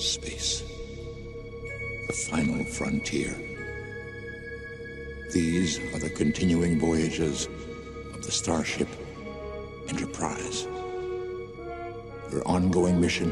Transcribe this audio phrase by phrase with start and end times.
[0.00, 0.62] Space.
[2.06, 3.36] The final frontier.
[5.30, 7.48] These are the continuing voyages
[8.14, 8.88] of the starship
[9.90, 10.66] Enterprise.
[12.30, 13.30] Their ongoing mission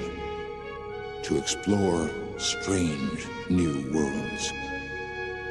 [1.22, 4.52] to explore strange new worlds,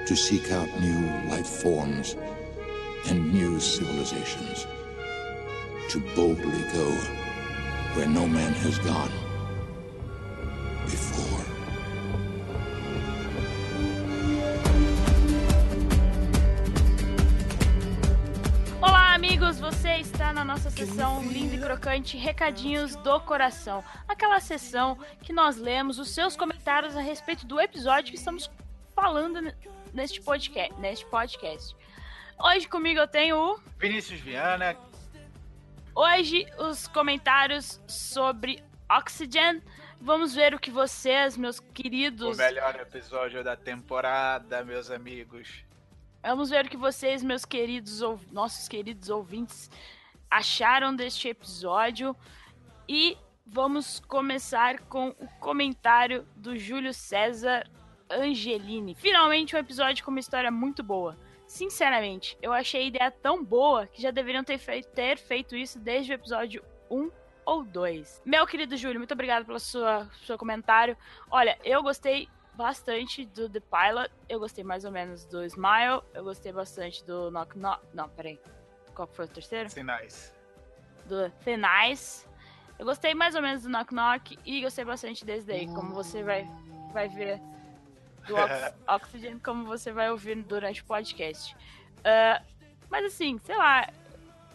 [0.06, 2.16] to seek out new life forms
[3.08, 4.68] and new civilizations,
[5.90, 6.92] to boldly go
[7.96, 9.12] where no man has gone
[20.78, 23.84] sessão linda e crocante Recadinhos do Coração.
[24.08, 28.48] Aquela sessão que nós lemos os seus comentários a respeito do episódio que estamos
[28.94, 29.52] falando
[29.92, 30.72] neste podcast.
[30.80, 31.76] Neste podcast.
[32.38, 34.78] Hoje comigo eu tenho o Vinícius Viana.
[35.96, 39.64] Hoje os comentários sobre Oxygen.
[40.00, 45.66] Vamos ver o que vocês, meus O queridos, melhor episódio da temporada, meus amigos.
[46.22, 49.72] Vamos ver o que vocês, meus queridos, ou nossos queridos ouvintes,
[50.30, 52.16] acharam deste episódio.
[52.88, 57.70] E vamos começar com o comentário do Júlio César
[58.10, 58.96] Angelini.
[58.96, 61.18] Finalmente um episódio com uma história muito boa.
[61.46, 65.80] Sinceramente, eu achei a ideia tão boa que já deveriam ter feito, ter feito isso
[65.80, 67.10] desde o episódio 1
[67.46, 68.22] ou 2.
[68.26, 70.98] Meu querido Júlio, muito obrigado pelo sua, seu comentário.
[71.32, 74.14] Olha, eu gostei bastante do The Pilot.
[74.28, 76.02] Eu gostei mais ou menos do Smile.
[76.14, 77.82] Eu gostei bastante do Knock Knock.
[77.94, 78.38] Não, peraí.
[78.98, 79.70] Qual foi o terceiro?
[79.70, 80.34] Sinais.
[81.06, 82.26] Do Nice.
[82.80, 86.24] Eu gostei mais ou menos do Knock Knock e gostei bastante desse daí, como você
[86.24, 86.48] vai,
[86.92, 87.40] vai ver
[88.28, 91.56] do Ox- Oxygen, como você vai ouvir durante o podcast.
[92.04, 92.42] Ah,
[92.90, 93.88] mas assim, sei lá,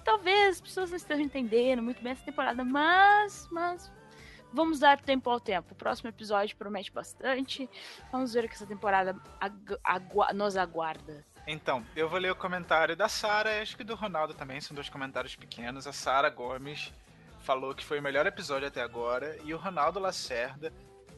[0.04, 3.90] talvez as pessoas não estejam entendendo muito bem essa temporada, mas, mas
[4.52, 5.72] vamos dar tempo ao tempo.
[5.72, 7.70] O próximo episódio promete bastante.
[8.10, 11.24] Vamos ver o que essa temporada agu- agua- nos aguarda.
[11.46, 14.88] Então, eu vou ler o comentário da Sara, acho que do Ronaldo também, são dois
[14.88, 15.86] comentários pequenos.
[15.86, 16.92] A Sara Gomes
[17.40, 20.72] falou que foi o melhor episódio até agora, e o Ronaldo Lacerda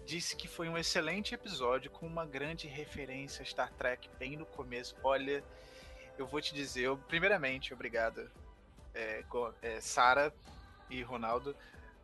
[0.06, 4.46] disse que foi um excelente episódio com uma grande referência a Star Trek bem no
[4.46, 4.96] começo.
[5.02, 5.44] Olha,
[6.16, 8.30] eu vou te dizer, eu- primeiramente, obrigado,
[8.94, 9.22] é,
[9.60, 10.32] é, Sara
[10.88, 11.54] e Ronaldo,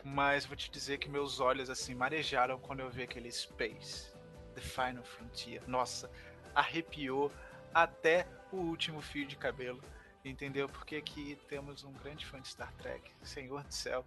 [0.04, 4.12] mas vou te dizer que meus olhos assim marejaram quando eu vi aquele Space,
[4.54, 5.62] The Final Frontier.
[5.66, 6.10] Nossa,
[6.54, 7.30] arrepiou
[7.72, 9.80] até o último fio de cabelo.
[10.24, 10.68] Entendeu?
[10.68, 14.04] Porque aqui temos um grande fã de Star Trek, Senhor do Céu.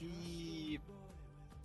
[0.00, 0.80] E.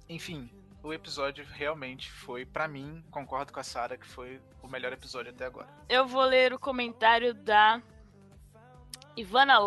[0.10, 0.50] Enfim,
[0.84, 5.32] o episódio realmente foi, pra mim, concordo com a Sarah, que foi o melhor episódio
[5.32, 5.68] até agora.
[5.90, 7.82] Eu vou ler o comentário da
[9.16, 9.58] Ivana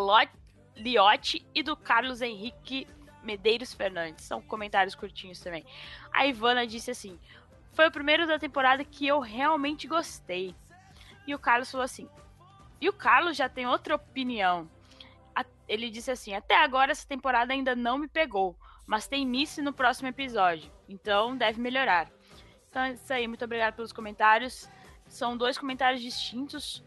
[0.76, 2.86] Liotti e do Carlos Henrique
[3.22, 4.24] Medeiros Fernandes.
[4.24, 5.64] São comentários curtinhos também.
[6.12, 7.18] A Ivana disse assim:
[7.72, 10.54] Foi o primeiro da temporada que eu realmente gostei.
[11.30, 12.08] E o Carlos falou assim:
[12.80, 14.68] E o Carlos já tem outra opinião.
[15.68, 19.72] Ele disse assim: Até agora essa temporada ainda não me pegou, mas tem Missy no
[19.72, 22.10] próximo episódio, então deve melhorar.
[22.68, 24.68] Então é isso aí, muito obrigada pelos comentários.
[25.06, 26.84] São dois comentários distintos.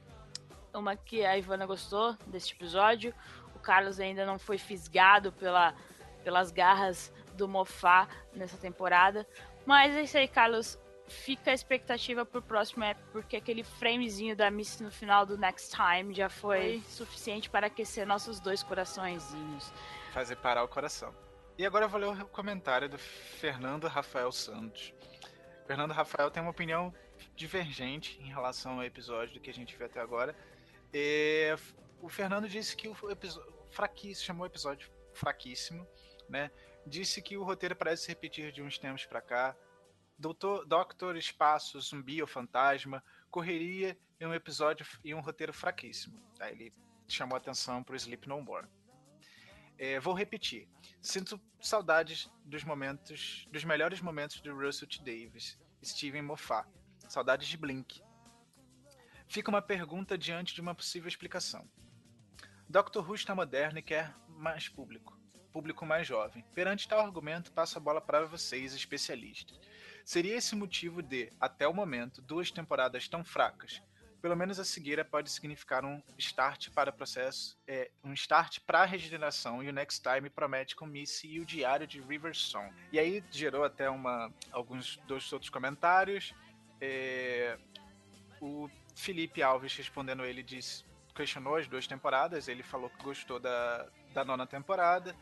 [0.73, 3.13] Uma que a Ivana gostou deste episódio.
[3.55, 5.73] O Carlos ainda não foi fisgado pela,
[6.21, 9.25] pelas garras do Mofá nessa temporada.
[9.65, 10.77] Mas é isso aí, Carlos.
[11.07, 15.75] Fica a expectativa pro próximo app, porque aquele framezinho da Miss no final do Next
[15.75, 19.71] Time já foi suficiente para aquecer nossos dois coraçõezinhos.
[20.13, 21.13] Fazer parar o coração.
[21.57, 24.93] E agora eu vou ler o comentário do Fernando Rafael Santos.
[25.67, 26.93] Fernando Rafael tem uma opinião
[27.35, 30.35] divergente em relação ao episódio do que a gente viu até agora.
[30.93, 31.55] E
[32.01, 35.87] o Fernando disse que o episódio fraquíssimo, chamou o episódio fraquíssimo,
[36.29, 36.51] né?
[36.85, 39.55] Disse que o roteiro parece se repetir de uns tempos pra cá.
[40.23, 46.17] Doutor, Doctor Espaço, Zumbi ou Fantasma, correria em um episódio e um roteiro fraquíssimo.
[46.39, 46.73] Aí ele
[47.09, 48.65] chamou atenção pro Sleep No More.
[49.77, 50.69] É, vou repetir.
[51.01, 54.99] Sinto saudades dos momentos, dos melhores momentos de Russell T.
[54.99, 56.69] Davis, Steven Moffat.
[57.09, 58.01] Saudades de Blink.
[59.27, 61.69] Fica uma pergunta diante de uma possível explicação.
[62.69, 65.19] Doctor Who está moderno e quer mais público,
[65.51, 66.45] público mais jovem.
[66.53, 69.59] Perante tal argumento, passo a bola para vocês, especialistas.
[70.03, 73.81] Seria esse motivo de, até o momento, duas temporadas tão fracas?
[74.21, 78.85] Pelo menos a cegueira pode significar um start para processo, é, um start para a
[78.85, 82.73] regeneração e o Next Time promete com Missy e o Diário de River Song.
[82.91, 86.33] E aí gerou até uma, alguns dois outros comentários.
[86.79, 87.57] É,
[88.41, 93.87] o Felipe Alves respondendo ele disse, questionou as duas temporadas, ele falou que gostou da,
[94.13, 95.15] da nona temporada.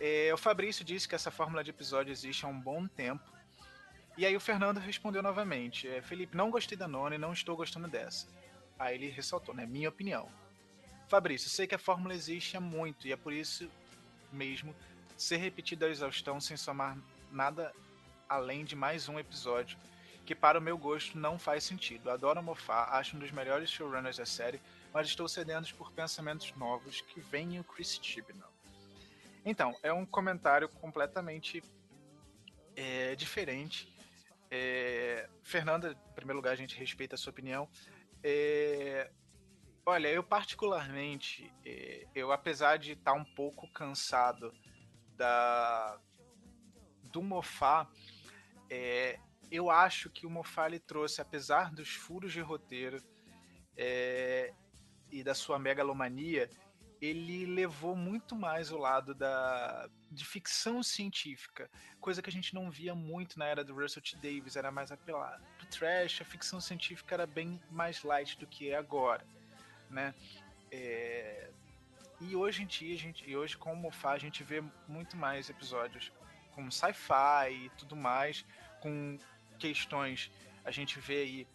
[0.00, 3.37] É, o Fabrício disse que essa fórmula de episódio existe há um bom tempo
[4.18, 7.56] E aí o Fernando respondeu novamente: é, Felipe, não gostei da nona e não estou
[7.56, 8.26] gostando dessa.
[8.76, 9.64] Aí ele ressaltou, né?
[9.64, 10.28] Minha opinião.
[11.08, 13.70] Fabrício, sei que a fórmula existe há muito e é por isso
[14.32, 14.74] mesmo
[15.16, 16.98] ser repetida a exaustão sem somar
[17.30, 17.72] nada
[18.28, 19.78] além de mais um episódio,
[20.26, 22.10] que para o meu gosto não faz sentido.
[22.10, 24.60] Adoro Mofá, acho um dos melhores showrunners da série,
[24.92, 28.52] mas estou cedendo por pensamentos novos que venham Chris Chibnall.
[29.44, 31.62] Então, é um comentário completamente
[32.76, 33.88] é, diferente
[34.50, 37.68] é, Fernanda, em primeiro lugar, a gente respeita a sua opinião.
[38.22, 39.10] É,
[39.84, 44.52] olha, eu particularmente, é, eu apesar de estar um pouco cansado
[45.16, 46.00] da
[47.04, 47.88] do Mofá,
[48.70, 49.18] é,
[49.50, 53.02] eu acho que o Mofá ele trouxe, apesar dos furos de roteiro
[53.76, 54.52] é,
[55.10, 56.50] e da sua megalomania,
[57.00, 61.70] ele levou muito mais o lado da, de ficção científica,
[62.00, 64.16] coisa que a gente não via muito na era do Russell T.
[64.16, 65.44] Davis, era mais apelado.
[65.58, 69.24] Pro trash, a ficção científica era bem mais light do que é agora,
[69.90, 70.14] né?
[70.70, 71.50] É...
[72.20, 75.16] E hoje em dia, a gente, e hoje com o Mofá, a gente vê muito
[75.16, 76.10] mais episódios
[76.52, 78.44] com sci-fi e tudo mais,
[78.80, 79.18] com
[79.58, 80.30] questões,
[80.64, 81.48] a gente vê aí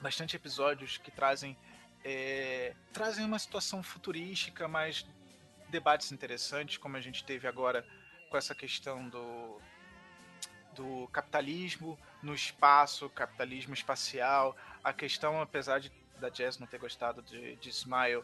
[0.00, 1.56] bastante episódios que trazem
[2.04, 5.06] é, trazem uma situação futurística, mas
[5.72, 7.84] debates interessantes, como a gente teve agora
[8.30, 9.60] com essa questão do,
[10.74, 15.90] do capitalismo no espaço, capitalismo espacial, a questão, apesar de
[16.20, 18.22] da Jazz não ter gostado de, de Smile,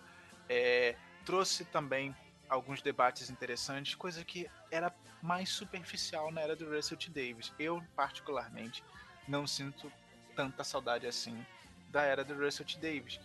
[0.48, 2.14] é, trouxe também
[2.48, 7.10] alguns debates interessantes, coisa que era mais superficial na era do Russell T.
[7.10, 7.52] Davis.
[7.58, 8.84] Eu, particularmente,
[9.26, 9.90] não sinto
[10.36, 11.44] tanta saudade assim
[11.90, 12.78] da era do Russell T.
[12.78, 13.18] Davis.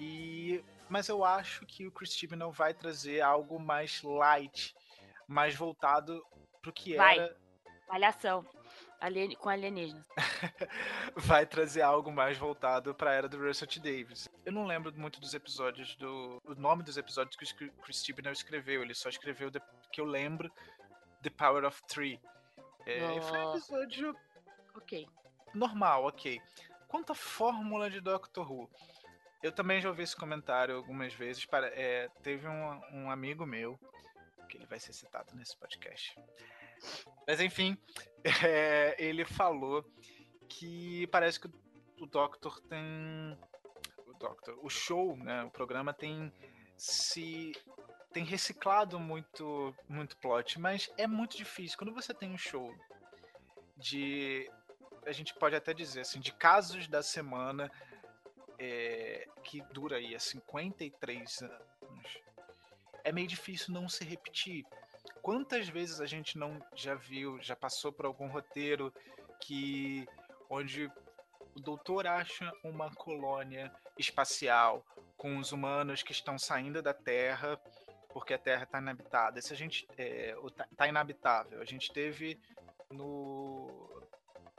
[0.00, 4.74] E mas eu acho que o Chris não vai trazer algo mais light,
[5.26, 6.24] mais voltado
[6.62, 7.18] pro que vai.
[7.18, 7.36] era.
[7.88, 8.44] Malhação.
[9.00, 9.36] Alien...
[9.36, 10.06] Com alienígenas.
[11.16, 13.78] vai trazer algo mais voltado para a era do Russell T.
[13.78, 14.28] Davis.
[14.44, 16.40] Eu não lembro muito dos episódios do.
[16.44, 18.82] O nome dos episódios que o Chris Chibnall escreveu.
[18.82, 19.60] Ele só escreveu the...
[19.92, 20.50] que eu lembro
[21.22, 22.20] The Power of Three.
[22.86, 24.16] É, Foi um episódio.
[24.74, 25.08] Ok.
[25.54, 26.40] Normal, ok.
[26.88, 28.70] Quanto à fórmula de Doctor Who,
[29.42, 31.44] eu também já ouvi esse comentário algumas vezes.
[31.44, 33.78] Para, é, teve um, um amigo meu,
[34.48, 36.16] que ele vai ser citado nesse podcast.
[37.26, 37.76] Mas enfim,
[38.44, 39.84] é, ele falou
[40.48, 41.48] que parece que
[42.00, 43.38] o Doctor tem.
[44.06, 45.44] O Doctor, o show, né?
[45.44, 46.32] O programa tem
[46.76, 47.52] se
[48.12, 52.74] tem reciclado muito muito plot, mas é muito difícil quando você tem um show
[53.76, 54.50] de
[55.06, 57.70] a gente pode até dizer assim, de casos da semana
[58.58, 62.18] é, que dura aí há 53 anos,
[63.04, 64.64] é meio difícil não se repetir.
[65.22, 68.92] Quantas vezes a gente não já viu, já passou por algum roteiro
[69.40, 70.06] que
[70.48, 70.90] onde
[71.54, 74.84] o doutor acha uma colônia espacial
[75.16, 77.60] com os humanos que estão saindo da Terra
[78.16, 79.42] porque a Terra está inabitada.
[79.42, 80.34] Se a gente é,
[80.74, 82.40] tá inabitável, a gente teve
[82.90, 84.00] no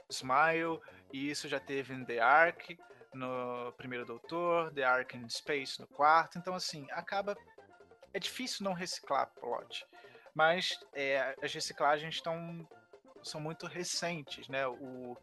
[0.07, 0.79] Smile
[1.11, 2.77] e isso já teve em The Ark
[3.13, 6.37] no primeiro Doutor, The Ark in Space no quarto.
[6.37, 7.35] Então, assim, acaba.
[8.13, 9.85] É difícil não reciclar plot.
[10.33, 12.67] Mas é, as reciclagens estão
[13.23, 14.67] são muito recentes, né?
[14.67, 15.17] O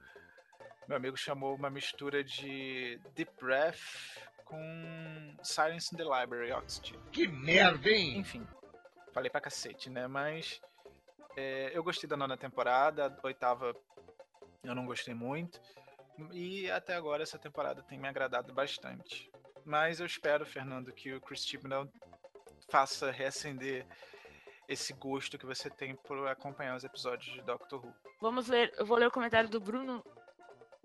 [0.86, 3.78] meu amigo chamou uma mistura de Deep Breath
[4.44, 7.00] com Silence in the Library Oxygen.
[7.10, 8.18] Que merda, hein?
[8.18, 8.46] Enfim,
[9.12, 10.06] falei pra cacete, né?
[10.06, 10.60] Mas
[11.36, 13.74] é, eu gostei da nona temporada, a oitava
[14.62, 15.60] eu não gostei muito.
[16.32, 19.30] E até agora essa temporada tem me agradado bastante.
[19.64, 21.88] Mas eu espero, Fernando, que o Chris Chibnall
[22.68, 23.86] faça reacender
[24.68, 27.94] esse gosto que você tem por acompanhar os episódios de Doctor Who.
[28.20, 30.04] Vamos ler, eu vou ler o comentário do Bruno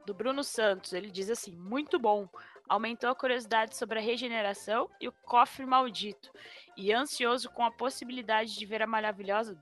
[0.06, 0.94] do Bruno Santos.
[0.94, 2.28] Ele diz assim: "Muito bom.
[2.68, 6.32] Aumentou a curiosidade sobre a regeneração e o cofre maldito.
[6.78, 9.60] E ansioso com a possibilidade de ver a maravilhosa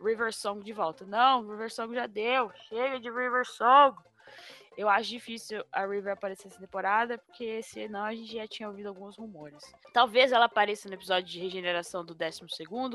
[0.00, 1.04] River Song de volta.
[1.04, 2.52] Não, River Song já deu.
[2.68, 3.96] Chega de River Song.
[4.76, 8.88] Eu acho difícil a River aparecer essa temporada, porque senão a gente já tinha ouvido
[8.88, 9.62] alguns rumores.
[9.92, 12.40] Talvez ela apareça no episódio de regeneração do 12,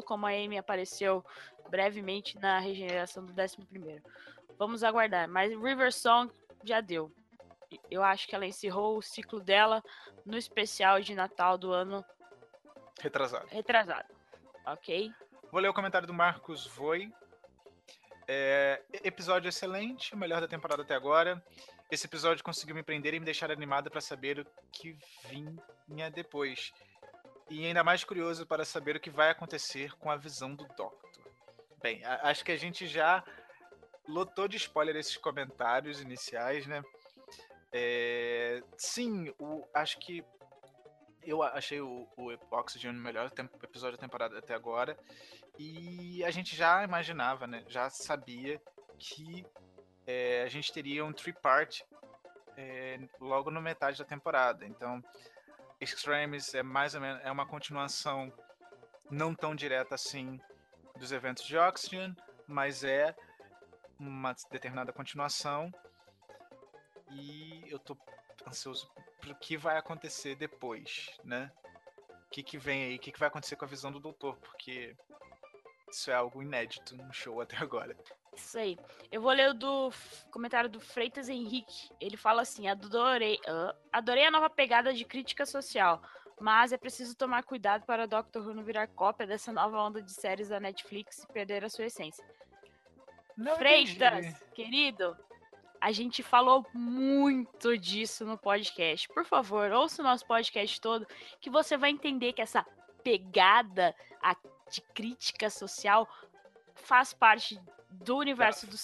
[0.04, 1.24] como a Amy apareceu
[1.70, 3.58] brevemente na regeneração do 11.
[4.58, 5.28] Vamos aguardar.
[5.28, 6.32] Mas River Song
[6.64, 7.12] já deu.
[7.92, 9.84] Eu acho que ela encerrou o ciclo dela
[10.26, 12.04] no especial de Natal do ano
[13.00, 13.48] retrasado.
[13.48, 14.08] Retrasado.
[14.66, 15.12] Ok?
[15.52, 17.12] Vou ler o comentário do Marcos Voi.
[18.28, 21.44] É, episódio excelente, o melhor da temporada até agora.
[21.92, 24.98] Esse episódio conseguiu me prender e me deixar animada para saber o que
[25.88, 26.74] vinha depois.
[27.50, 30.94] E ainda mais curioso para saber o que vai acontecer com a visão do Doctor.
[31.82, 33.24] Bem, acho que a gente já
[34.08, 36.84] lotou de spoiler esses comentários iniciais, né?
[37.72, 40.24] É, sim, o, acho que
[41.26, 43.32] eu achei o, o Oxygen o melhor
[43.64, 44.98] episódio da temporada até agora.
[45.58, 47.64] E a gente já imaginava, né?
[47.68, 48.62] Já sabia
[48.98, 49.46] que
[50.06, 51.86] é, a gente teria um three-part
[52.58, 54.66] é, logo no metade da temporada.
[54.66, 55.04] Então,
[55.80, 58.32] Extremes é mais ou menos é uma continuação
[59.10, 60.40] não tão direta assim
[60.98, 62.16] dos eventos de Oxygen,
[62.48, 63.16] mas é
[64.00, 65.72] uma determinada continuação.
[67.12, 67.98] E eu tô
[68.48, 71.52] ansioso pro que vai acontecer depois, né?
[72.28, 74.36] O que, que vem aí, o que, que vai acontecer com a visão do doutor,
[74.38, 74.96] porque
[75.90, 77.96] isso é algo inédito no show até agora.
[78.36, 78.78] Isso aí.
[79.12, 79.92] Eu vou ler o do
[80.30, 81.90] comentário do Freitas Henrique.
[82.02, 86.02] Ele fala assim: adorei, uh, adorei a nova pegada de crítica social,
[86.40, 90.12] mas é preciso tomar cuidado para Doctor Who não virar cópia dessa nova onda de
[90.12, 92.26] séries da Netflix e perder a sua essência.
[93.38, 94.52] Não Freitas, entendi.
[94.54, 95.18] querido,
[95.86, 99.08] a gente falou muito disso no podcast.
[99.10, 101.06] Por favor, ouça o nosso podcast todo,
[101.40, 102.66] que você vai entender que essa
[103.04, 103.96] pegada
[104.72, 106.10] de crítica social
[106.74, 107.62] faz parte
[107.92, 108.76] do universo do,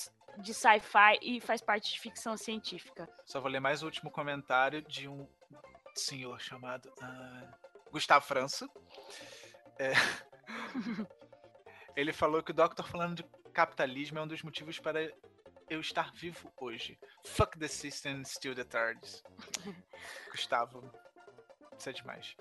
[0.43, 3.10] de sci-fi e faz parte de ficção científica.
[3.25, 5.27] Só vou ler mais o último comentário de um
[5.96, 8.70] senhor chamado uh, Gustavo França.
[9.79, 9.93] É...
[11.98, 15.12] Ele falou que o Doctor falando de capitalismo é um dos motivos para
[15.72, 17.00] eu estar vivo hoje.
[17.24, 19.24] Fuck the system, still the TARDIS.
[20.30, 20.84] Gustavo,
[21.80, 22.36] isso é demais.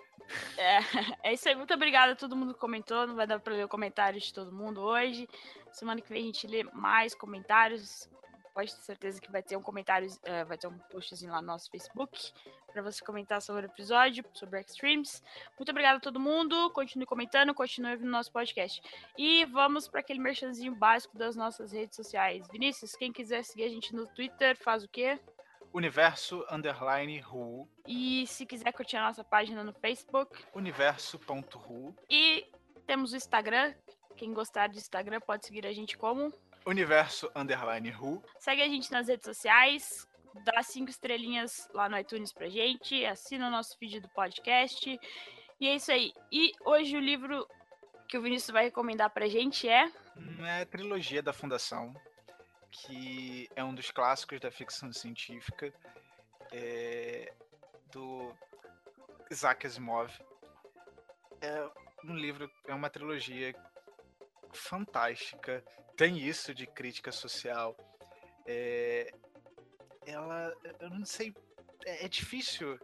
[0.59, 0.79] É,
[1.31, 1.55] é isso aí.
[1.55, 3.07] Muito obrigada a todo mundo que comentou.
[3.07, 5.29] Não vai dar pra ler o comentário de todo mundo hoje.
[5.71, 8.11] Semana que vem a gente lê mais comentários
[8.55, 11.47] pode ter certeza que vai ter um comentário, uh, vai ter um postzinho lá no
[11.47, 12.33] nosso Facebook
[12.73, 15.23] para você comentar sobre o episódio, sobre Extremes.
[15.59, 16.71] Muito obrigada a todo mundo.
[16.71, 18.81] Continue comentando, continue ouvindo nosso podcast.
[19.19, 22.47] E vamos para aquele merchanzinho básico das nossas redes sociais.
[22.49, 25.19] Vinícius, quem quiser seguir a gente no Twitter, faz o quê?
[25.73, 27.69] Universo Underline Ru.
[27.87, 31.95] E se quiser curtir a nossa página no Facebook, universo.ru.
[32.09, 32.47] E
[32.87, 33.75] temos o Instagram.
[34.17, 36.33] Quem gostar do Instagram pode seguir a gente como
[36.67, 38.23] Universo Underline Who.
[38.39, 40.07] Segue a gente nas redes sociais,
[40.45, 44.99] dá cinco estrelinhas lá no iTunes pra gente, assina o nosso feed do podcast.
[45.61, 46.13] E é isso aí.
[46.33, 47.47] E hoje o livro
[48.09, 49.91] que o Vinícius vai recomendar pra gente é.
[50.41, 51.95] É a trilogia da Fundação,
[52.71, 55.73] que é um dos clássicos da ficção científica
[56.53, 57.33] é,
[57.93, 58.35] do
[59.31, 60.11] Isaac Asimov.
[61.41, 61.69] É
[62.05, 63.55] um livro, é uma trilogia
[64.53, 65.65] fantástica,
[65.97, 67.77] tem isso de crítica social.
[68.47, 69.13] É,
[70.07, 71.35] ela, eu não sei,
[71.85, 72.79] é, é difícil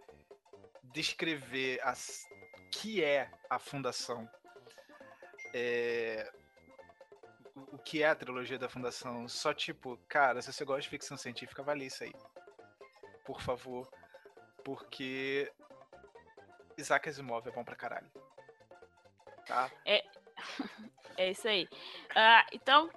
[0.93, 2.27] descrever as,
[2.73, 4.29] que é a fundação.
[5.55, 6.31] É,
[7.55, 9.27] o que é a trilogia da fundação?
[9.29, 12.13] Só tipo, cara, se você gosta de ficção científica, vale isso aí.
[13.25, 13.91] Por favor.
[14.63, 15.51] Porque
[16.77, 18.11] Isaac Asimov é bom pra caralho.
[19.47, 19.71] Tá?
[19.85, 20.05] É,
[21.17, 21.65] é isso aí.
[21.65, 22.91] Uh, então,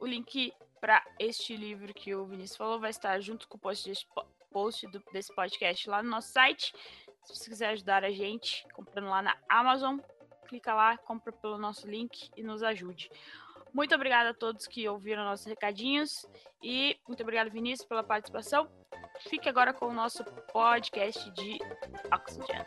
[0.00, 3.88] o link para este livro que o Vinícius falou vai estar junto com o post
[3.88, 4.06] desse,
[4.50, 6.74] post do, desse podcast lá no nosso site.
[7.24, 9.98] Se você quiser ajudar a gente comprando lá na Amazon,
[10.48, 13.10] clica lá, compra pelo nosso link e nos ajude.
[13.72, 16.26] Muito obrigada a todos que ouviram nossos recadinhos
[16.62, 18.68] e muito obrigado, Vinícius, pela participação.
[19.28, 21.58] Fique agora com o nosso podcast de
[22.12, 22.66] Oxygen.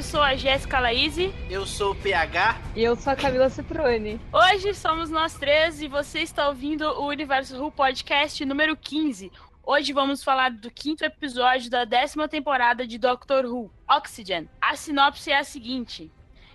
[0.00, 1.30] Eu sou a Jéssica Laíse.
[1.50, 2.58] Eu sou o PH.
[2.74, 4.18] E eu sou a Camila Ciprone.
[4.32, 9.30] Hoje somos nós três e você está ouvindo o Universo Who Podcast número 15.
[9.62, 14.48] Hoje vamos falar do quinto episódio da décima temporada de Doctor Who, Oxygen.
[14.58, 16.10] A sinopse é a seguinte: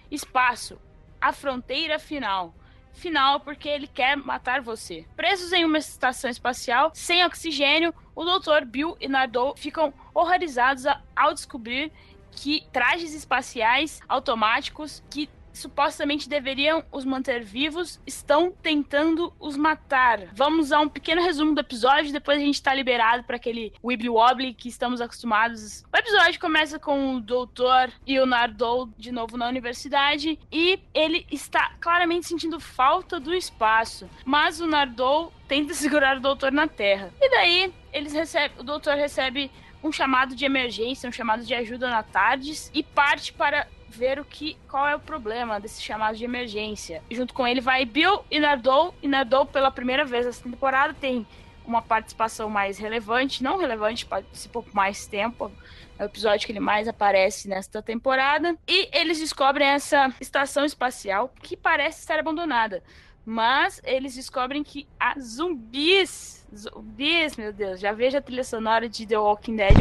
[0.10, 0.82] Espaço,
[1.22, 2.52] a fronteira final
[2.96, 5.06] final porque ele quer matar você.
[5.16, 8.66] Presos em uma estação espacial sem oxigênio, o Dr.
[8.66, 10.86] Bill e Nardole ficam horrorizados
[11.16, 11.92] ao descobrir
[12.36, 20.20] que trajes espaciais automáticos que supostamente deveriam os manter vivos, estão tentando os matar.
[20.34, 24.10] Vamos a um pequeno resumo do episódio, depois a gente tá liberado para aquele wibbly
[24.10, 25.84] wobbly que estamos acostumados.
[25.94, 31.26] O episódio começa com o doutor e o Nardou de novo na universidade e ele
[31.32, 37.14] está claramente sentindo falta do espaço, mas o Nardou tenta segurar o doutor na Terra.
[37.22, 39.50] E daí eles recebem, o doutor recebe
[39.86, 44.26] um chamado de emergência, um chamado de ajuda na Tardes e parte para ver o
[44.26, 47.04] que qual é o problema desse chamado de emergência.
[47.12, 51.26] Junto com ele vai Bill e Nardou, e Nardou pela primeira vez nessa temporada tem
[51.66, 55.52] uma participação mais relevante, não relevante, participou por mais tempo.
[55.98, 58.58] É o episódio que ele mais aparece nesta temporada.
[58.68, 62.84] E eles descobrem essa estação espacial que parece estar abandonada.
[63.26, 66.45] Mas eles descobrem que há zumbis.
[66.56, 67.80] Zumbis, meu Deus.
[67.80, 69.74] Já vejo a trilha sonora de The Walking Dead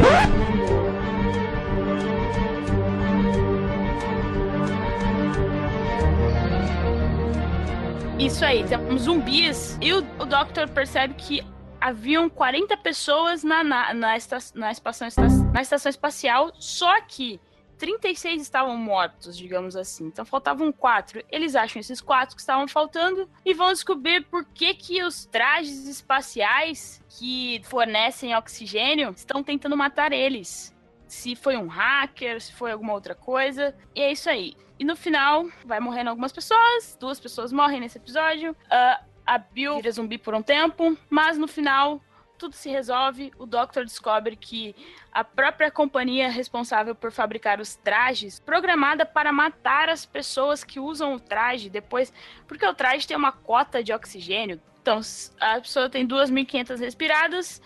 [8.19, 9.77] Isso aí, temos zumbis.
[9.81, 11.41] E o, o Doctor percebe que
[11.79, 15.07] haviam 40 pessoas na, na, na, esta, na, estação,
[15.53, 17.39] na estação espacial, só que
[17.77, 20.05] 36 estavam mortos, digamos assim.
[20.05, 21.23] Então faltavam quatro.
[21.31, 25.87] Eles acham esses quatro que estavam faltando e vão descobrir por que, que os trajes
[25.87, 30.75] espaciais que fornecem oxigênio estão tentando matar eles.
[31.07, 33.75] Se foi um hacker, se foi alguma outra coisa.
[33.93, 34.55] E é isso aí.
[34.77, 36.97] E no final, vai morrendo algumas pessoas.
[36.99, 38.51] Duas pessoas morrem nesse episódio.
[38.51, 40.97] Uh, a Bill vira zumbi por um tempo.
[41.09, 42.01] Mas no final,
[42.37, 43.31] tudo se resolve.
[43.37, 44.75] O Doctor descobre que
[45.11, 51.15] a própria companhia responsável por fabricar os trajes, programada para matar as pessoas que usam
[51.15, 52.13] o traje depois,
[52.47, 54.61] porque o traje tem uma cota de oxigênio.
[54.81, 54.99] Então,
[55.39, 57.61] a pessoa tem 2.500 respiradas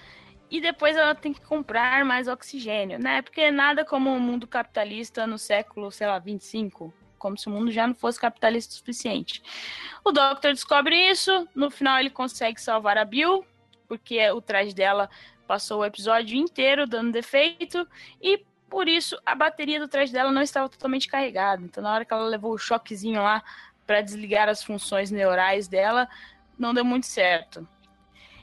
[0.49, 3.21] e depois ela tem que comprar mais oxigênio, né?
[3.21, 7.69] Porque nada como o mundo capitalista no século, sei lá, 25, como se o mundo
[7.71, 9.43] já não fosse capitalista o suficiente.
[10.03, 13.45] O Doctor descobre isso, no final ele consegue salvar a Bill,
[13.89, 15.09] porque o traje dela
[15.47, 17.85] passou o episódio inteiro dando defeito
[18.21, 21.63] e por isso a bateria do traje dela não estava totalmente carregada.
[21.63, 23.43] Então na hora que ela levou o choquezinho lá
[23.87, 26.07] para desligar as funções neurais dela,
[26.57, 27.67] não deu muito certo.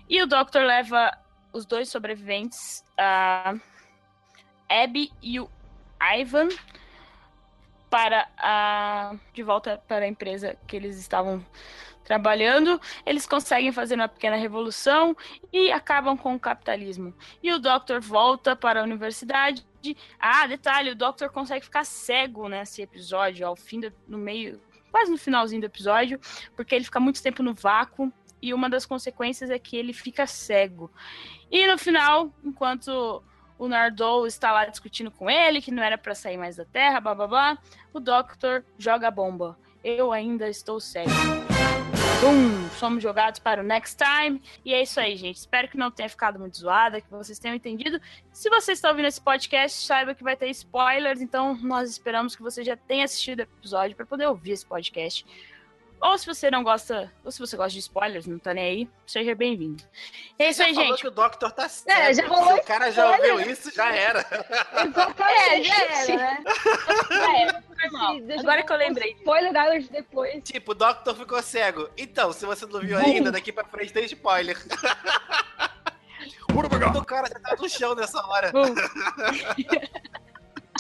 [0.09, 1.17] E o Doctor leva
[1.53, 3.55] os dois sobreviventes, a
[4.69, 5.49] Abby e o
[6.01, 6.49] Ivan,
[7.89, 11.45] para a de volta para a empresa que eles estavam
[12.07, 15.17] trabalhando, eles conseguem fazer uma pequena revolução
[15.53, 17.13] e acabam com o capitalismo.
[17.43, 19.67] E o Doctor volta para a universidade.
[20.19, 25.11] Ah, detalhe, o Doctor consegue ficar cego nesse episódio, ao fim do, no meio, quase
[25.11, 26.21] no finalzinho do episódio,
[26.55, 30.27] porque ele fica muito tempo no vácuo e uma das consequências é que ele fica
[30.27, 30.91] cego.
[31.51, 33.23] E no final, enquanto
[33.59, 37.01] o Nardou está lá discutindo com ele, que não era para sair mais da Terra,
[37.01, 37.59] blá,
[37.93, 39.59] o Doctor joga a bomba.
[39.83, 41.11] Eu ainda estou cego.
[42.21, 42.69] Bum!
[42.79, 44.43] Somos jogados para o next time.
[44.65, 45.37] E é isso aí, gente.
[45.37, 48.01] Espero que não tenha ficado muito zoada, que vocês tenham entendido.
[48.33, 52.43] Se você está ouvindo esse podcast, saiba que vai ter spoilers, então nós esperamos que
[52.43, 55.25] você já tenha assistido o episódio para poder ouvir esse podcast.
[56.01, 58.89] Ou se você não gosta, ou se você gosta de spoilers, não tá nem aí,
[59.07, 59.83] seja bem-vindo.
[60.39, 61.01] É isso aí, gente.
[61.01, 61.99] que o Doctor tá certo.
[61.99, 64.25] É, já rolou Se o cara já ouviu isso, já era.
[65.19, 66.45] É, já era, né?
[67.47, 68.21] É, foi mal.
[68.21, 69.13] Deixa Agora que eu lembrei.
[69.13, 70.43] Spoiler alert depois.
[70.45, 71.89] Tipo, o Doctor ficou cego.
[71.97, 74.57] Então, se você não viu ainda, daqui pra frente tem spoiler.
[76.97, 78.53] O cara já tá no chão nessa hora.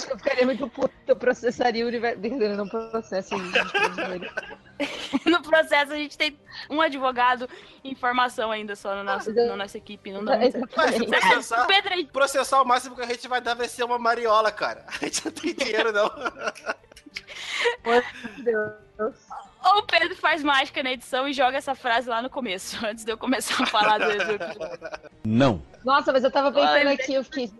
[0.09, 2.19] Eu ficaria muito puto, eu processaria o universo.
[2.19, 3.35] Brincadeira, não processo.
[5.25, 6.39] No processo, a gente tem
[6.69, 7.49] um advogado
[7.83, 10.13] em formação ainda só na nossa, na nossa equipe.
[10.13, 10.59] Não dá muito.
[10.77, 12.05] Mas processar, O Pedro aí.
[12.05, 14.85] processar o máximo que a gente vai dar vai ser uma mariola, cara.
[15.01, 16.11] A gente não tem dinheiro, não.
[17.85, 18.03] Meu
[18.39, 19.15] Deus.
[19.65, 23.05] Ou o Pedro faz mágica na edição e joga essa frase lá no começo, antes
[23.05, 24.07] de eu começar a falar do.
[25.25, 25.63] Não.
[25.85, 26.93] Nossa, mas eu tava pensando Olha.
[26.93, 27.51] aqui, eu fiquei.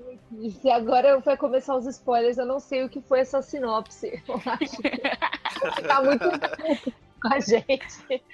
[0.61, 4.23] Se agora vai começar os spoilers, eu não sei o que foi essa sinopse.
[4.27, 4.91] Eu acho que
[5.87, 6.25] tá muito
[7.23, 8.25] com a gente.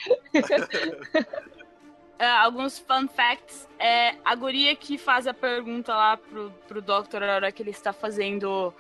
[2.19, 3.69] Ah, alguns fun facts.
[3.79, 7.71] É, a guria que faz a pergunta lá pro, pro Doctor na hora que ele
[7.71, 8.73] está fazendo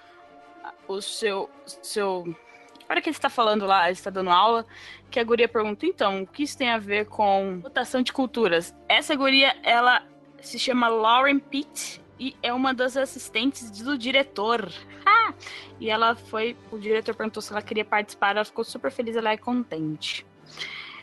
[0.88, 1.51] o seu.
[1.83, 4.66] seu na hora que ele está falando lá, ele está dando aula,
[5.11, 8.75] que a guria pergunta, então, o que isso tem a ver com rotação de culturas?
[8.87, 10.03] Essa guria, ela
[10.40, 14.73] se chama Lauren Pitt e é uma das assistentes do diretor.
[15.05, 15.35] Ah!
[15.81, 19.33] E ela foi, o diretor perguntou se ela queria participar, ela ficou super feliz, ela
[19.33, 20.25] é contente.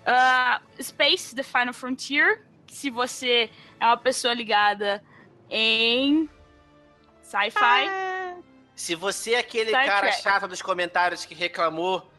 [0.05, 2.45] Ah, Space, The Final Frontier.
[2.67, 3.49] Se você
[3.81, 5.03] é uma pessoa ligada
[5.49, 6.29] em
[7.21, 7.89] sci-fi,
[8.73, 10.21] Se você é aquele Star cara Trek.
[10.21, 12.09] chato dos comentários que reclamou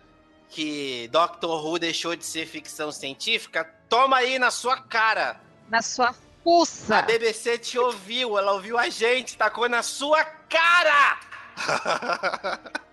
[0.50, 5.40] que Doctor Who deixou de ser ficção científica, toma aí na sua cara.
[5.70, 7.02] Na sua A fuça.
[7.02, 11.20] BBC te ouviu, ela ouviu a gente, tacou na sua cara!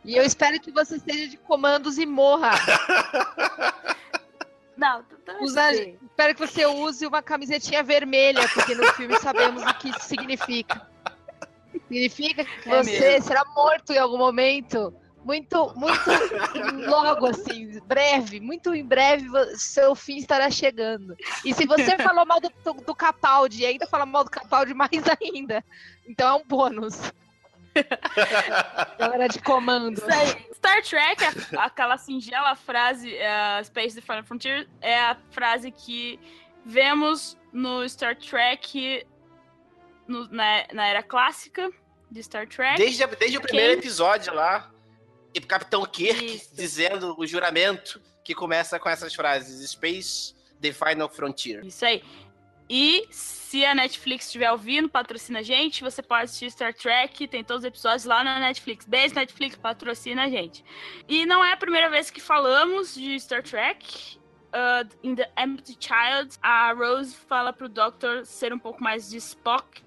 [0.03, 2.51] E eu espero que você esteja de comandos e morra.
[4.77, 5.03] Não,
[5.41, 10.01] Usar- espero que você use uma camisetinha vermelha, porque no filme sabemos o que isso
[10.01, 10.86] significa.
[11.88, 13.27] Significa que É você mesmo.
[13.27, 14.93] será morto em algum momento.
[15.28, 21.18] Muito, muito logo, assim, breve, muito em breve, seu fim estará chegando.
[21.44, 24.74] E se você falou mal do, do, do Capaldi e ainda fala mal do Capaldi
[24.74, 24.90] mais
[25.22, 25.62] ainda,
[26.08, 27.12] então é um bônus.
[28.98, 29.98] Galera de comando.
[29.98, 30.48] Isso aí.
[30.56, 31.22] Star Trek,
[31.58, 36.18] a- aquela singela frase, é, Space the Final Frontier, é a frase que
[36.66, 39.06] vemos no Star Trek
[40.08, 41.70] no- na, na era clássica
[42.10, 42.78] de Star Trek.
[42.78, 43.80] Desde, desde o primeiro Quem?
[43.80, 44.72] episódio lá,
[45.38, 46.56] e o Capitão Kirk Isso.
[46.56, 51.63] dizendo o juramento que começa com essas frases: Space, the Final Frontier.
[51.65, 52.04] Isso aí.
[52.69, 57.41] E se a Netflix estiver ouvindo, patrocina a gente, você pode assistir Star Trek, tem
[57.41, 58.86] todos os episódios lá na Netflix.
[58.86, 60.65] Beijo, Netflix, patrocina a gente.
[61.08, 64.17] E não é a primeira vez que falamos de Star Trek.
[64.47, 69.17] Uh, in The Empty Child, a Rose fala pro Doctor ser um pouco mais de
[69.17, 69.84] Spock,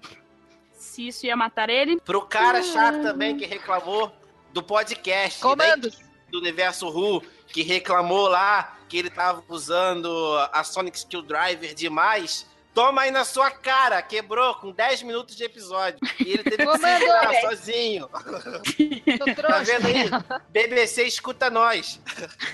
[0.71, 1.99] se isso ia matar ele.
[1.99, 4.13] Pro cara chato também que reclamou
[4.53, 5.99] do podcast da Comandos.
[6.29, 12.45] do universo Who, que reclamou lá que ele tava usando a Sonic Skill Driver demais.
[12.73, 15.99] Toma aí na sua cara, quebrou com 10 minutos de episódio.
[16.19, 18.07] E ele teve que se virar sozinho.
[18.07, 20.09] Tô Tá vendo aí?
[20.49, 21.99] BBC escuta nós.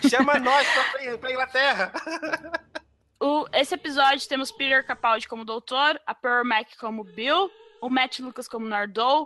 [0.09, 1.91] Chama nós pra, pra Inglaterra.
[3.19, 8.19] O, esse episódio temos Peter Capaldi como doutor, a Pearl Mac como Bill, o Matt
[8.19, 9.25] Lucas como Nardole,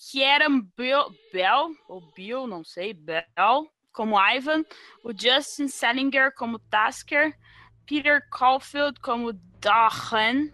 [0.00, 4.64] Kieran Bill, Bell, ou Bill, não sei, Bell, como Ivan,
[5.04, 7.36] o Justin Salinger como Tasker,
[7.86, 10.48] Peter Caulfield como Dahan,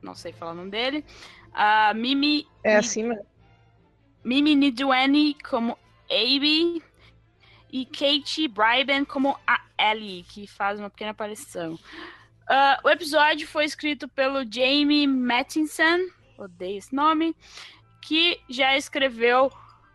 [0.00, 1.04] não sei falar o nome dele,
[1.52, 3.26] a Mimi É assim, mano.
[4.24, 5.76] Mimi Nidueni como
[6.08, 6.80] Abby
[7.72, 11.76] e Kate Bryben como a Ellie, que faz uma pequena aparição.
[12.48, 15.98] Ah, o episódio foi escrito pelo Jamie Mattinson,
[16.38, 17.34] odeio esse nome,
[18.02, 19.50] que já escreveu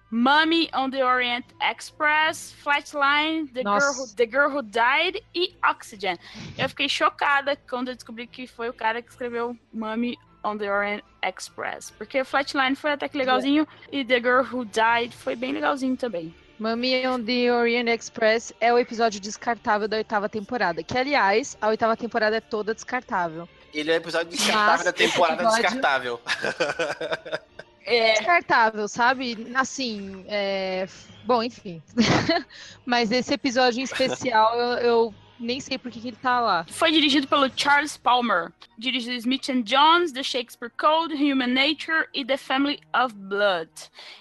[0.09, 3.91] Mummy on the Orient Express, Flatline, The, Girl.
[3.99, 6.17] Who, the Girl Who Died e Oxygen.
[6.57, 10.71] Eu fiquei chocada quando eu descobri que foi o cara que escreveu Mummy on the
[10.71, 11.91] Orient Express.
[11.91, 16.33] Porque Flatline foi até que legalzinho e The Girl Who Died foi bem legalzinho também.
[16.57, 20.81] Mummy on the Orient Express é o episódio descartável da oitava temporada.
[20.81, 23.47] Que, aliás, a oitava temporada é toda descartável.
[23.73, 26.21] Ele é o episódio descartável Mas da temporada episódio- descartável.
[27.87, 29.47] É, Descartável, sabe?
[29.55, 30.85] Assim, é...
[31.23, 31.81] Bom, enfim.
[32.85, 36.65] Mas esse episódio em especial, eu, eu nem sei por que, que ele tá lá.
[36.69, 38.51] foi dirigido pelo Charles Palmer.
[38.77, 43.69] Dirigiu Smith and Jones, The Shakespeare Code, Human Nature e The Family of Blood.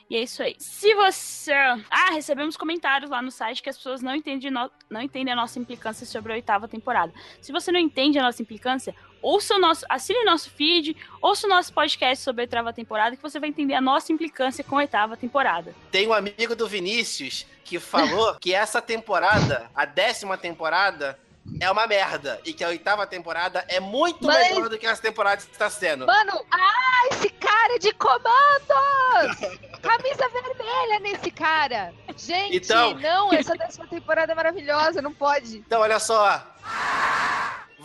[0.09, 0.55] E é isso aí.
[0.59, 1.53] Se você.
[1.91, 5.37] Ah, recebemos comentários lá no site que as pessoas não entendem, no- não entendem a
[5.37, 7.13] nossa implicância sobre a oitava temporada.
[7.41, 8.95] Se você não entende a nossa implicância,
[9.27, 9.85] ouça o nosso.
[9.89, 13.75] Assine nosso feed, ouça o nosso podcast sobre a oitava temporada, que você vai entender
[13.75, 15.75] a nossa implicância com a oitava temporada.
[15.91, 21.19] Tem um amigo do Vinícius que falou que essa temporada, a décima temporada,
[21.61, 22.41] é uma merda.
[22.45, 26.07] E que a oitava temporada é muito Mas- melhor do que essa temporada está sendo.
[26.07, 29.59] Mano, ah, esse cara é de comandos!
[29.83, 31.93] Camisa vermelha nesse cara.
[32.17, 35.59] Gente, Então- não, essa décima temporada é maravilhosa, não pode.
[35.59, 36.43] Então, olha só.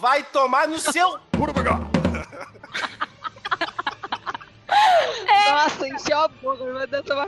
[0.02, 1.20] Vai tomar no seu.
[5.52, 7.28] Nossa, encheu a boca, me mandando uma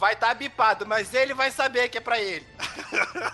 [0.00, 2.46] Vai estar bipado, mas ele vai saber que é pra ele.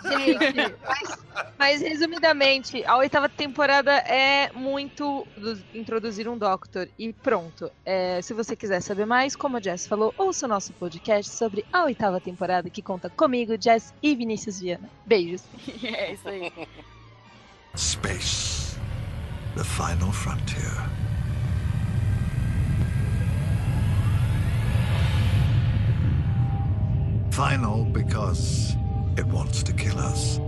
[0.02, 1.18] Gente, mas,
[1.56, 7.70] mas resumidamente, a oitava temporada é muito do- introduzir um Doctor e pronto.
[7.84, 11.64] É, se você quiser saber mais, como a Jess falou, ouça o nosso podcast sobre
[11.72, 14.90] a oitava temporada que conta comigo, Jess e Vinícius Viana.
[15.06, 15.42] Beijos.
[15.84, 16.52] é isso aí.
[17.76, 18.76] Space,
[19.56, 20.72] the final frontier.
[27.36, 28.74] Final because
[29.18, 30.40] it wants to kill us.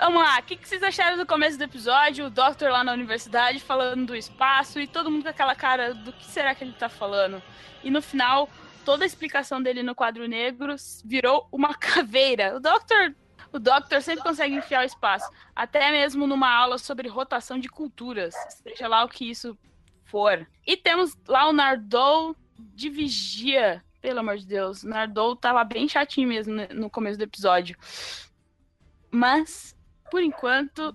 [0.00, 2.24] Vamos lá, o que, que vocês acharam do começo do episódio?
[2.24, 6.14] O Doctor lá na universidade falando do espaço e todo mundo com aquela cara do
[6.14, 7.42] que será que ele tá falando?
[7.84, 8.48] E no final,
[8.86, 12.56] toda a explicação dele no quadro negro virou uma caveira.
[12.56, 13.14] O Doctor,
[13.52, 18.34] o Doctor sempre consegue enfiar o espaço, até mesmo numa aula sobre rotação de culturas,
[18.62, 19.58] seja lá o que isso
[20.06, 20.48] for.
[20.66, 23.84] E temos lá o Nardou de vigia.
[24.06, 27.76] Pelo amor de Deus, o Nardou tava bem chatinho mesmo no começo do episódio.
[29.10, 29.76] Mas,
[30.12, 30.94] por enquanto,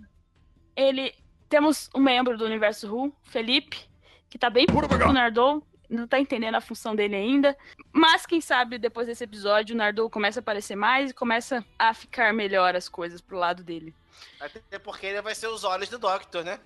[0.77, 1.13] ele.
[1.49, 3.85] Temos um membro do universo Who, Felipe,
[4.29, 5.61] que tá bem puto com o Nardou.
[5.89, 7.57] Não tá entendendo a função dele ainda.
[7.91, 11.93] Mas quem sabe depois desse episódio o Nardou começa a aparecer mais e começa a
[11.93, 13.93] ficar melhor as coisas pro lado dele.
[14.39, 16.61] Até porque ele vai ser os olhos do Doctor, né?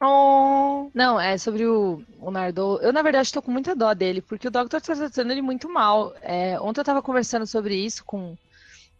[0.00, 0.90] Oh.
[0.94, 2.80] Não, é sobre o, o Nardou.
[2.80, 5.68] Eu, na verdade, tô com muita dó dele, porque o Doctor tá tratando ele muito
[5.68, 6.14] mal.
[6.22, 8.36] É, ontem eu tava conversando sobre isso com,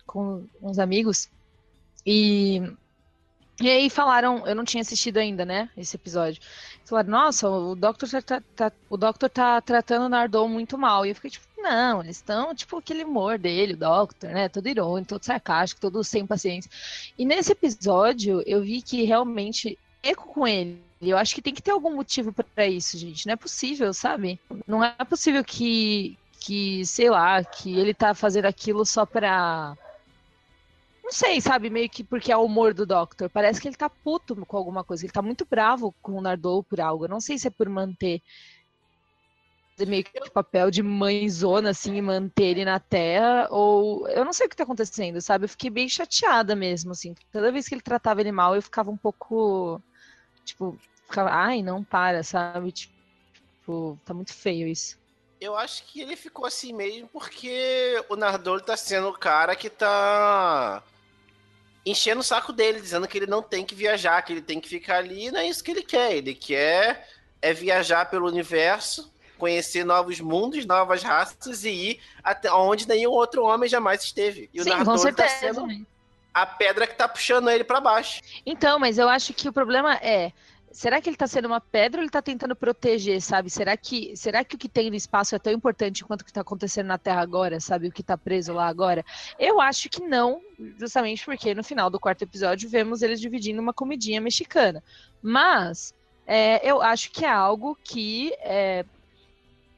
[0.06, 1.28] com uns amigos.
[2.04, 2.62] E,
[3.60, 6.40] e aí falaram, eu não tinha assistido ainda, né, esse episódio.
[6.84, 11.04] Falaram, nossa, o Doctor tá, tá- tá- o Doctor tá tratando o Nardou muito mal.
[11.04, 14.68] E eu fiquei tipo, não, eles estão, tipo, aquele humor dele, o Doctor, né, todo
[14.68, 16.70] irônico, todo sarcástico, todo sem paciência.
[17.18, 20.82] E nesse episódio, eu vi que realmente eco com ele.
[21.00, 23.26] Eu acho que tem que ter algum motivo pra isso, gente.
[23.26, 24.40] Não é possível, sabe?
[24.66, 29.76] Não é possível que, que sei lá, que ele tá fazendo aquilo só pra
[31.06, 31.70] não sei, sabe?
[31.70, 33.30] Meio que porque é o humor do Doctor.
[33.30, 35.04] Parece que ele tá puto com alguma coisa.
[35.04, 37.04] Ele tá muito bravo com o Nardou por algo.
[37.04, 38.20] Eu não sei se é por manter
[39.86, 44.08] meio que o papel de mãezona, assim, e manter ele na Terra, ou...
[44.08, 45.44] Eu não sei o que tá acontecendo, sabe?
[45.44, 47.14] Eu fiquei bem chateada mesmo, assim.
[47.30, 49.80] Toda vez que ele tratava ele mal, eu ficava um pouco...
[50.46, 51.30] Tipo, ficava...
[51.30, 52.72] Ai, não para, sabe?
[52.72, 54.96] Tipo, tá muito feio isso.
[55.38, 59.68] Eu acho que ele ficou assim mesmo porque o Nardole tá sendo o cara que
[59.68, 60.82] tá
[61.84, 64.68] enchendo o saco dele, dizendo que ele não tem que viajar, que ele tem que
[64.68, 66.14] ficar ali, e não é isso que ele quer.
[66.14, 67.06] Ele quer
[67.42, 73.44] é viajar pelo universo, conhecer novos mundos, novas raças e ir até onde nenhum outro
[73.44, 74.48] homem jamais esteve.
[74.52, 75.38] E o Sim, com tá certeza.
[75.38, 75.86] sendo
[76.36, 78.20] a pedra que tá puxando ele pra baixo.
[78.44, 80.32] Então, mas eu acho que o problema é.
[80.70, 83.48] Será que ele tá sendo uma pedra ou ele tá tentando proteger, sabe?
[83.48, 86.32] Será que, será que o que tem no espaço é tão importante quanto o que
[86.34, 87.88] tá acontecendo na Terra agora, sabe?
[87.88, 89.02] O que tá preso lá agora?
[89.38, 90.42] Eu acho que não,
[90.78, 94.84] justamente porque no final do quarto episódio vemos eles dividindo uma comidinha mexicana.
[95.22, 95.94] Mas
[96.26, 98.84] é, eu acho que é algo que é,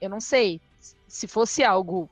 [0.00, 0.60] eu não sei.
[1.06, 2.10] Se fosse algo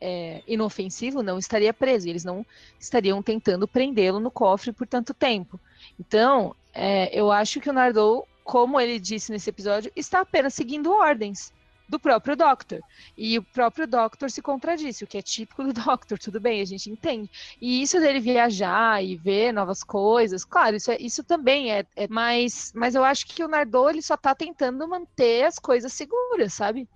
[0.00, 2.08] é, inofensivo, não estaria preso.
[2.08, 2.44] Eles não
[2.78, 5.58] estariam tentando prendê-lo no cofre por tanto tempo.
[5.98, 10.92] Então, é, eu acho que o Nardou, como ele disse nesse episódio, está apenas seguindo
[10.92, 11.52] ordens
[11.88, 12.80] do próprio Doctor.
[13.16, 16.64] E o próprio Doctor se contradisse, o que é típico do Doctor, tudo bem, a
[16.64, 17.30] gente entende.
[17.60, 22.08] E isso dele viajar e ver novas coisas, claro, isso, é, isso também é, é
[22.08, 22.72] mais.
[22.74, 26.88] Mas eu acho que o Nardou ele só tá tentando manter as coisas seguras, sabe?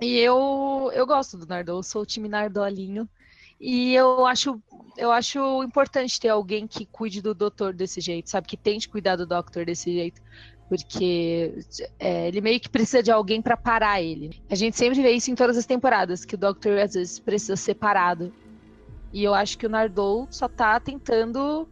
[0.00, 3.08] E eu, eu gosto do Nardou, sou o time Nardolinho.
[3.58, 4.60] E eu acho,
[4.96, 8.46] eu acho importante ter alguém que cuide do doutor desse jeito, sabe?
[8.46, 10.20] Que tente cuidar do Doctor desse jeito.
[10.68, 11.58] Porque
[11.98, 14.42] é, ele meio que precisa de alguém para parar ele.
[14.50, 17.56] A gente sempre vê isso em todas as temporadas, que o Doctor às vezes precisa
[17.56, 18.32] ser parado.
[19.12, 21.66] E eu acho que o Nardou só tá tentando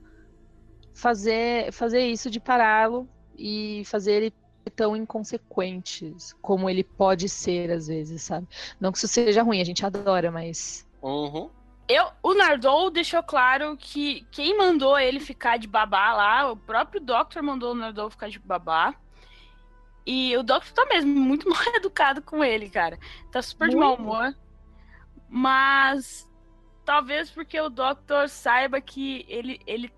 [0.95, 3.07] fazer, fazer isso de pará-lo
[3.37, 4.35] e fazer ele
[4.71, 8.47] tão inconsequente como ele pode ser às vezes, sabe?
[8.81, 11.51] Não que isso seja ruim, a gente adora, mas Uhum.
[11.87, 16.99] Eu, o Nardou deixou claro que quem mandou ele ficar de babá lá, o próprio
[16.99, 18.95] Doctor mandou o Nardou ficar de babá.
[20.07, 22.99] E o Doctor tá mesmo muito mal educado com ele, cara.
[23.31, 24.03] Tá super de mau Muito.
[24.03, 24.35] humor.
[25.29, 26.31] Mas
[26.87, 29.93] talvez porque o Doctor saiba que ele, ele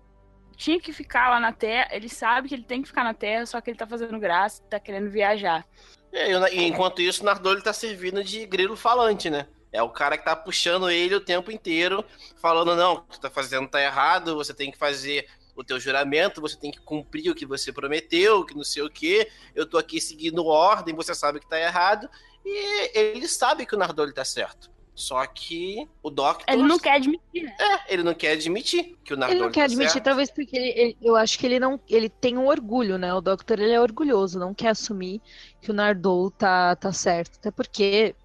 [0.57, 1.87] tinha que ficar lá na Terra.
[1.91, 4.61] Ele sabe que ele tem que ficar na Terra, só que ele tá fazendo graça,
[4.63, 5.65] tá querendo viajar.
[6.11, 9.47] É, e, enquanto isso, o Nardole tá servindo de grilo falante, né?
[9.71, 12.03] É o cara que tá puxando ele o tempo inteiro,
[12.41, 15.79] falando, não, o que tu tá fazendo tá errado, você tem que fazer o teu
[15.79, 19.65] juramento, você tem que cumprir o que você prometeu, que não sei o que, eu
[19.65, 22.09] tô aqui seguindo ordem, você sabe que tá errado,
[22.45, 24.71] e ele sabe que o Nardole tá certo.
[24.97, 26.45] Só que o Doctor...
[26.51, 27.55] Ele não quer admitir, né?
[27.59, 30.05] É, ele não quer admitir que o Nardole ele não quer tá admitir, certo.
[30.05, 33.13] talvez porque ele, ele- eu acho que ele não, ele tem um orgulho, né?
[33.13, 35.21] O Doctor ele é orgulhoso, não quer assumir
[35.61, 38.15] que o Nardou tá, tá certo, até porque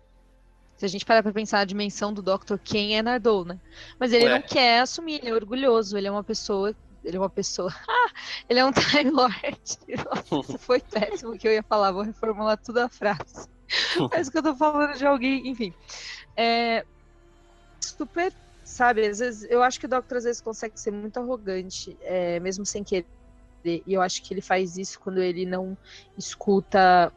[0.76, 3.60] se a gente parar pra pensar a dimensão do Doctor, quem é Nardou, né?
[4.00, 4.30] Mas ele Ué.
[4.30, 8.10] não quer assumir, ele é orgulhoso, ele é uma pessoa, ele é uma pessoa, Ah,
[8.48, 9.60] ele é um Time Lord.
[10.58, 13.48] Foi péssimo que eu ia falar, vou reformular tudo a frase.
[14.10, 15.72] Parece que eu tô falando de alguém, enfim.
[16.36, 16.84] É,
[17.80, 18.32] super,
[18.64, 22.38] sabe, às vezes, eu acho que o Doctor às vezes consegue ser muito arrogante, é,
[22.40, 23.06] mesmo sem querer.
[23.64, 25.78] E eu acho que ele faz isso quando ele não
[26.18, 27.12] escuta.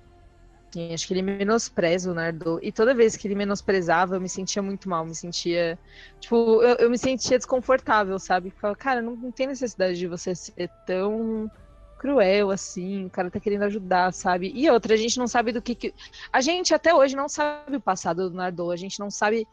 [0.76, 2.60] Sim, acho que ele menospreza o Nardô.
[2.62, 5.06] E toda vez que ele menosprezava, eu me sentia muito mal.
[5.06, 5.80] Me sentia.
[6.20, 8.50] Tipo, eu, eu me sentia desconfortável, sabe?
[8.50, 11.50] Ficava, cara, não, não tem necessidade de você ser tão.
[11.98, 14.52] cruel, assim, o cara tá querendo ajudar, sabe?
[14.54, 15.94] E outra, a gente não sabe do que, que...
[16.32, 19.48] A gente até hoje não sabe o passado do Nardô, a gente não sabe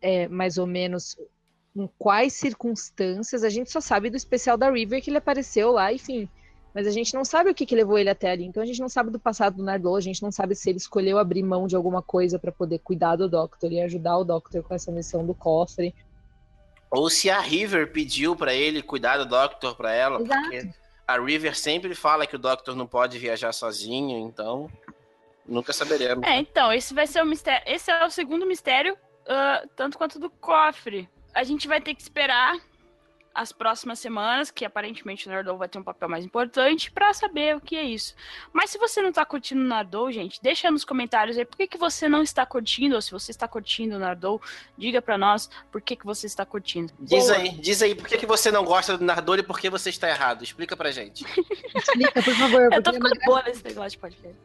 [0.00, 1.16] é, mais ou menos
[1.74, 5.92] em quais circunstâncias, a gente só sabe do especial da River que ele apareceu lá,
[5.92, 6.28] enfim.
[6.74, 8.44] Mas a gente não sabe o que, que levou ele até ali.
[8.44, 10.78] Então a gente não sabe do passado do Nardô, a gente não sabe se ele
[10.78, 14.62] escolheu abrir mão de alguma coisa para poder cuidar do Doctor e ajudar o Doctor
[14.62, 15.94] com essa missão do cofre.
[16.90, 20.42] Ou se a River pediu para ele cuidar do Doctor para ela, Exato.
[20.42, 20.70] porque
[21.06, 24.70] a River sempre fala que o Doctor não pode viajar sozinho, então
[25.46, 26.26] nunca saberemos.
[26.26, 27.62] É, então, esse vai ser o mistério.
[27.66, 31.08] Esse é o segundo mistério, ah, tanto quanto do cofre.
[31.34, 32.58] A gente vai ter que esperar
[33.34, 37.56] as próximas semanas, que aparentemente o Nardou vai ter um papel mais importante, pra saber
[37.56, 38.14] o que é isso.
[38.52, 41.66] Mas se você não tá curtindo o Nardou, gente, deixa nos comentários aí por que,
[41.66, 44.40] que você não está curtindo, ou se você está curtindo o Nardou,
[44.76, 46.92] diga pra nós por que, que você está curtindo.
[46.98, 47.36] Diz Boa.
[47.36, 49.90] aí, diz aí, por que, que você não gosta do Nardole e por que você
[49.90, 50.42] está errado?
[50.42, 51.24] Explica pra gente.
[51.74, 52.72] Explica, por favor.
[52.72, 54.36] Eu tô é ficando boa nesse negócio de podcast.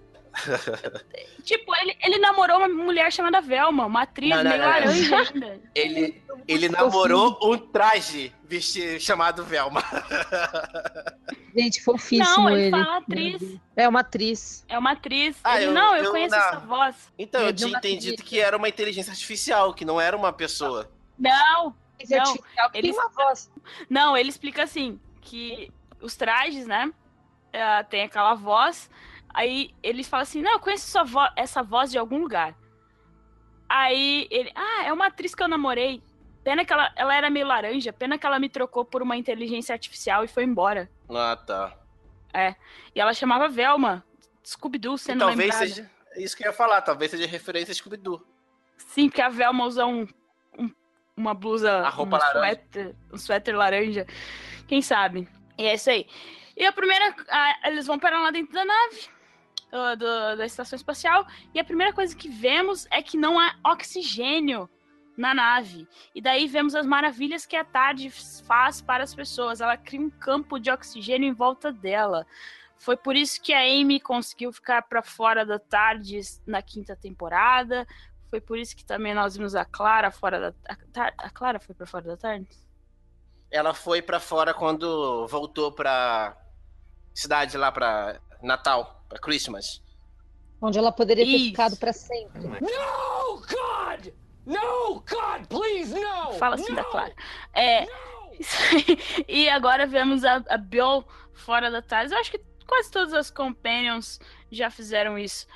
[1.43, 4.73] tipo, ele, ele namorou uma mulher chamada Velma, uma atriz Não, não, meio não, não.
[4.79, 5.61] laranja ainda.
[5.75, 9.81] Ele, ele namorou um traje vesti- chamado Velma.
[11.55, 12.71] Gente, fofíssimo Não, ele ele.
[12.71, 13.59] fala atriz.
[13.75, 14.65] É uma atriz.
[14.69, 15.37] É uma atriz.
[15.43, 17.11] Ah, Ele, eu- não, eu, eu conheço essa voz.
[17.17, 20.89] Então, eu Ele tinha entendido que era uma inteligência artificial, que não era uma pessoa.
[21.17, 22.35] Não, Esse Não,
[22.75, 23.49] ele- tem uma voz.
[23.89, 26.91] não, ele explica assim, que os trajes, né,
[27.51, 28.87] eh, tem aquela voz,
[29.37, 32.55] aí ele fala assim, não, eu conheço essa, vo- essa voz de algum lugar.
[33.69, 36.01] Aí ele, ah, é uma atriz que eu namorei.
[36.43, 39.73] Pena que ela, ela era meio laranja, pena que ela me trocou por uma inteligência
[39.73, 40.89] artificial e foi embora.
[41.09, 41.77] Ah, tá.
[42.95, 44.05] E ela chamava Velma,
[44.45, 45.67] Scooby-Doo sendo talvez lembrada.
[45.67, 45.91] seja.
[46.13, 48.25] é Isso que eu ia falar, talvez seja referência a Scooby-Doo.
[48.77, 50.07] Sim, porque a Velma usa um,
[50.57, 50.71] um-
[51.17, 52.39] uma blusa, A roupa um laranja.
[52.39, 54.05] suéter, um suéter laranja.
[54.67, 55.27] Quem sabe?
[55.57, 56.07] E é isso aí.
[56.55, 59.09] E a primeira, a- eles vão parar lá dentro da nave,
[59.71, 63.55] ah, do- da estação espacial, e a primeira coisa que vemos é que não há
[63.65, 64.69] oxigênio
[65.17, 65.87] na nave.
[66.13, 68.09] E daí vemos as maravilhas que a tarde
[68.45, 69.61] faz para as pessoas.
[69.61, 72.25] Ela cria um campo de oxigênio em volta dela.
[72.77, 77.87] Foi por isso que a Amy conseguiu ficar para fora da tarde na quinta temporada.
[78.29, 80.75] Foi por isso que também nós vimos a Clara fora da
[81.17, 82.47] a, Clara foi para fora da tarde?
[83.49, 86.37] Ela foi pra fora quando voltou pra
[87.15, 89.81] cidade lá pra Natal, pra Christmas.
[90.61, 91.45] Onde ela poderia ter Isso.
[91.49, 92.41] ficado pra sempre.
[92.41, 94.13] No, God!
[94.45, 96.33] No, God, please, no!
[96.33, 97.13] Fala assim da no, Clara.
[97.53, 97.85] É.
[99.27, 102.13] E agora vemos a, a Bill fora da tarde.
[102.13, 104.19] Eu acho que quase todas as Companions
[104.51, 105.47] já fizeram isso.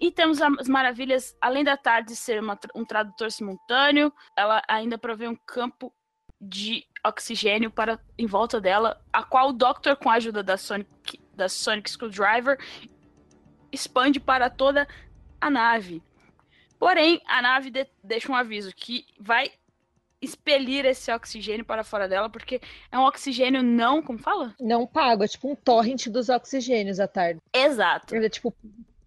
[0.00, 5.26] E temos as maravilhas, além da tarde ser uma um tradutor simultâneo, ela ainda provê
[5.26, 5.92] um campo
[6.40, 11.20] de oxigênio para em volta dela, a qual o Doctor, com a ajuda da Sonic,
[11.38, 12.58] da Sonic Screwdriver,
[13.72, 14.86] expande para toda
[15.40, 16.02] a nave.
[16.78, 19.50] Porém, a nave de- deixa um aviso que vai
[20.20, 24.54] expelir esse oxigênio para fora dela, porque é um oxigênio não, como fala?
[24.60, 27.40] Não pago, é tipo um torrent dos oxigênios à tarde.
[27.52, 28.14] Exato.
[28.16, 28.52] Ele é tipo,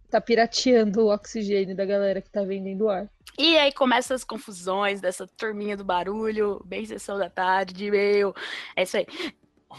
[0.09, 3.09] tá pirateando o oxigênio da galera que tá vendendo ar.
[3.37, 8.33] E aí começam as confusões dessa turminha do barulho, bem sessão da tarde, meu.
[8.75, 9.05] É isso aí.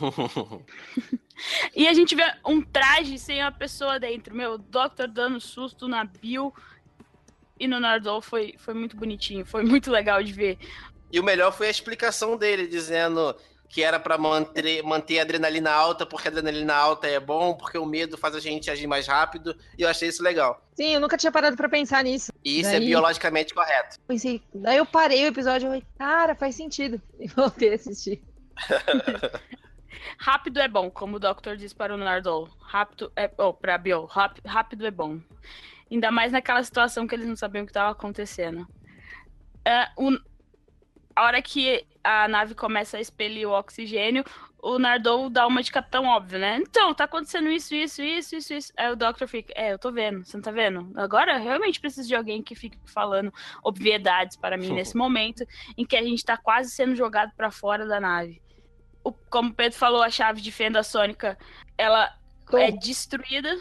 [1.75, 4.35] E a gente vê um traje sem a pessoa dentro.
[4.35, 6.55] Meu, o Doctor dando susto na Bill
[7.59, 9.45] e no Nardole foi, foi muito bonitinho.
[9.45, 10.59] Foi muito legal de ver.
[11.11, 13.35] E o melhor foi a explicação dele, dizendo
[13.69, 17.79] que era pra manter, manter a adrenalina alta, porque a adrenalina alta é bom, porque
[17.79, 19.57] o medo faz a gente agir mais rápido.
[19.79, 20.63] E eu achei isso legal.
[20.77, 22.31] Sim, eu nunca tinha parado pra pensar nisso.
[22.45, 23.97] E isso é Daí- biologicamente correto.
[24.07, 27.01] Pensei, daí eu parei o episódio e falei, cara, faz sentido.
[27.19, 28.23] E voltei a assistir.
[30.19, 32.51] Rápido é bom, como o Doctor disse para o Nardole.
[32.61, 33.31] Rápido é.
[33.39, 34.05] Oh, pra Bill.
[34.07, 35.21] Ráp- Rápido é bom.
[35.91, 38.67] Ainda mais naquela situação que eles não sabiam o que estava acontecendo.
[39.97, 40.19] O-
[41.15, 44.25] a hora que a nave começa a expelir o oxigênio,
[44.59, 46.57] o Nardole dá uma de capitão óbvio, né?
[46.57, 48.73] Então, tá acontecendo isso, isso, isso, isso, isso.
[48.77, 50.91] Aí o Doctor fica, é, eu tô vendo, você não tá vendo?
[50.97, 55.45] Agora eu realmente preciso de alguém que fique falando obviedades para mim nesse momento
[55.77, 58.41] em que a gente tá quase sendo jogado para fora da nave.
[59.05, 61.39] O- como o Pedro falou, a chave de fenda sônica,
[61.77, 62.15] ela
[62.49, 62.59] Tô.
[62.59, 63.61] é destruída.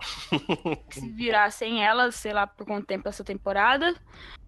[0.90, 3.94] Se virar sem ela, sei lá por quanto tempo essa temporada.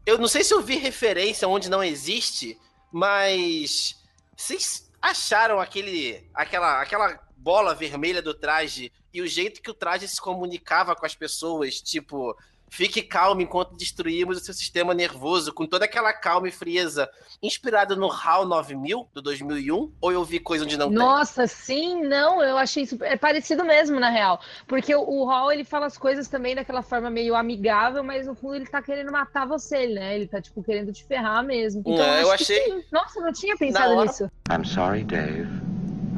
[0.04, 2.58] Eu não sei se eu vi referência onde não existe,
[2.92, 3.96] mas
[4.36, 10.06] vocês acharam aquele, aquela, aquela bola vermelha do traje e o jeito que o traje
[10.08, 12.36] se comunicava com as pessoas, tipo,
[12.68, 17.08] Fique calmo enquanto destruímos o seu sistema nervoso, com toda aquela calma e frieza,
[17.42, 19.92] inspirada no HAL 9000 do 2001?
[20.00, 24.00] Ou eu vi coisa onde não Nossa, sim, não, eu achei isso é parecido mesmo,
[24.00, 24.40] na real.
[24.66, 28.34] Porque o, o Hall, ele fala as coisas também daquela forma meio amigável, mas no
[28.34, 30.16] fundo ele tá querendo matar você, né?
[30.16, 31.80] Ele tá, tipo, querendo te ferrar mesmo.
[31.86, 32.84] Então, É, eu acho que achei- sim.
[32.92, 34.30] Nossa, eu não tinha pensado hora- nisso.
[34.50, 35.48] I'm sorry, Dave.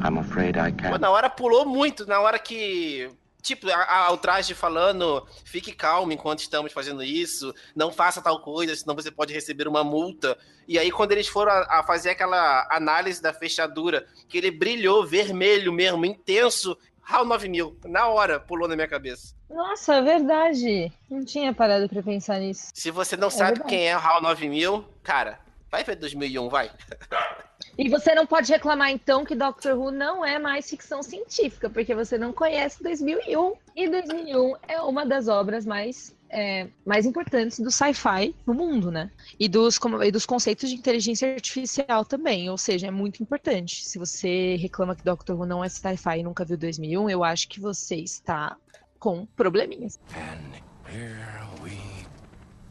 [0.03, 0.99] I'm afraid I Pô, can't.
[0.99, 3.09] na hora pulou muito, na hora que.
[3.41, 8.41] Tipo, a, a, o traje falando, fique calmo enquanto estamos fazendo isso, não faça tal
[8.41, 10.37] coisa, senão você pode receber uma multa.
[10.67, 15.05] E aí, quando eles foram a, a fazer aquela análise da fechadura, que ele brilhou
[15.05, 19.33] vermelho mesmo, intenso, HAL 9000, na hora, pulou na minha cabeça.
[19.49, 20.91] Nossa, é verdade.
[21.09, 22.69] Não tinha parado pra pensar nisso.
[22.73, 23.69] Se você não sabe verdade.
[23.69, 25.39] quem é o HAL 9000, cara,
[25.71, 26.69] vai ver 2001, vai.
[27.81, 31.95] E você não pode reclamar, então, que Doctor Who não é mais ficção científica, porque
[31.95, 33.53] você não conhece 2001.
[33.73, 39.09] E 2001 é uma das obras mais, é, mais importantes do sci-fi no mundo, né?
[39.39, 42.49] E dos, como- e dos conceitos de inteligência artificial também.
[42.49, 43.87] Ou seja, é muito importante.
[43.87, 47.47] Se você reclama que Doctor Who não é sci-fi e nunca viu 2001, eu acho
[47.47, 48.57] que você está
[48.99, 49.97] com probleminhas.
[50.17, 51.77] And here we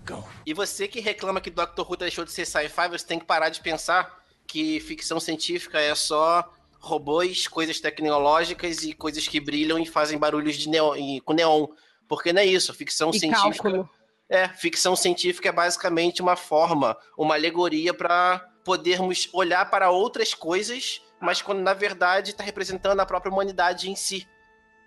[0.07, 0.23] go.
[0.45, 3.49] E você que reclama que Doctor Who deixou de ser sci-fi, você tem que parar
[3.49, 4.19] de pensar
[4.49, 10.57] que ficção científica é só robôs, coisas tecnológicas e coisas que brilham e fazem barulhos
[10.57, 11.67] de neon, e- com neon.
[12.09, 12.73] Porque não é isso.
[12.73, 13.63] Ficção E científica.
[13.63, 13.89] cálculo.
[14.31, 21.01] É, ficção científica é basicamente uma forma, uma alegoria para podermos olhar para outras coisas,
[21.21, 24.27] mas quando na verdade está representando a própria humanidade em si.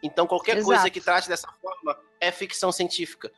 [0.04, 0.66] Então qualquer Exato.
[0.68, 3.32] coisa que trate dessa forma é ficção científica.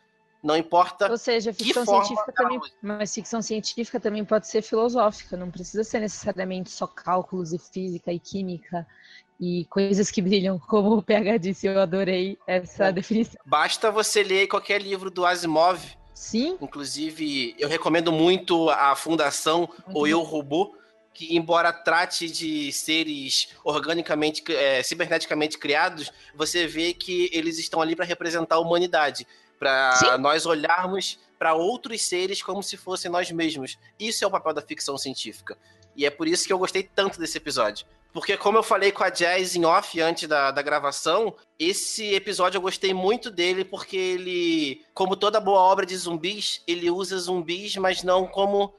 [0.43, 2.59] Não importa Ou seja, ficção científica também.
[2.59, 2.71] usa?
[2.81, 8.11] Mas ficção científica também pode ser filosófica, não precisa ser necessariamente só cálculos e física
[8.11, 8.85] e química
[9.39, 12.91] e coisas que brilham, como o PH disse, eu adorei essa É.
[12.91, 13.41] definição.
[13.45, 15.81] Basta você ler qualquer livro do Asimov.
[16.13, 20.75] Sim, Inclusive, eu recomendo muito a Fundação O Eu Robô,
[21.13, 27.95] que embora trate de seres organicamente, é, ciberneticamente criados, você vê que eles estão ali
[27.95, 29.27] para representar a humanidade,
[29.64, 33.78] para nós olharmos para outros seres como se fossem nós mesmos.
[33.99, 35.57] Isso é o papel da ficção científica.
[35.95, 37.86] E é por isso que eu gostei tanto desse episódio.
[38.11, 42.57] Porque, como eu falei com a Jazz em off antes da, da gravação, esse episódio
[42.57, 47.76] eu gostei muito dele porque ele, como toda boa obra de zumbis, ele usa zumbis,
[47.78, 48.76] mas não como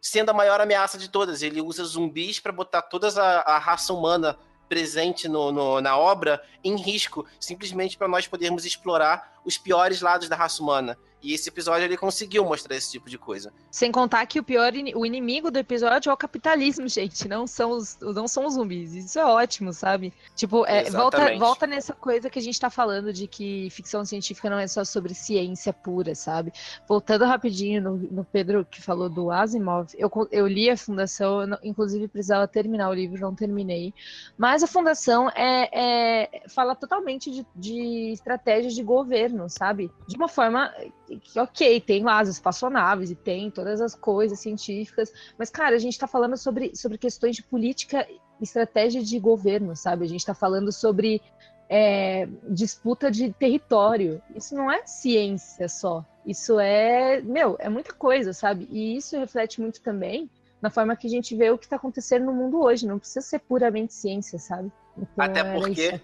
[0.00, 1.42] sendo a maior ameaça de todas.
[1.42, 4.36] Ele usa zumbis para botar toda a, a raça humana
[4.68, 10.28] presente no, no- na obra em risco, simplesmente para nós podermos explorar os piores lados
[10.28, 10.98] da raça humana.
[11.24, 13.50] E esse episódio ele conseguiu mostrar esse tipo de coisa.
[13.70, 17.70] sem contar que o pior, o inimigo do episódio é o capitalismo, gente, não são
[17.70, 18.92] os, não são os zumbis.
[18.94, 20.12] Isso é ótimo, sabe?
[20.36, 24.50] Tipo, é, volta, volta nessa coisa que a gente tá falando de que ficção científica
[24.50, 26.52] não é só sobre ciência pura, sabe?
[26.86, 31.58] Voltando rapidinho no, no Pedro que falou do Asimov, eu, eu li a Fundação, eu
[31.62, 33.94] inclusive precisava terminar o livro, não terminei.
[34.36, 39.90] Mas a Fundação é, é- fala totalmente de, de estratégias de governo, sabe?
[40.06, 40.70] De uma forma
[41.18, 45.78] que, ok, tem lá as espaçonaves e tem todas as coisas científicas, mas, cara, a
[45.78, 48.06] gente tá falando sobre, sobre questões de política
[48.40, 50.04] estratégia de governo, sabe?
[50.04, 51.22] A gente tá falando sobre
[51.68, 54.22] é, disputa de território.
[54.34, 56.04] Isso não é ciência só.
[56.26, 58.68] Isso é, meu, é muita coisa, sabe?
[58.70, 60.28] E isso reflete muito também
[60.64, 62.86] na forma que a gente vê o que está acontecendo no mundo hoje.
[62.86, 64.72] Não precisa ser puramente ciência, sabe?
[64.96, 66.00] Então, Até porque-.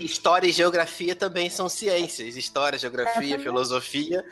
[0.00, 2.36] História e geografia também são ciências.
[2.36, 3.40] História, geografia, também.
[3.40, 4.24] filosofia.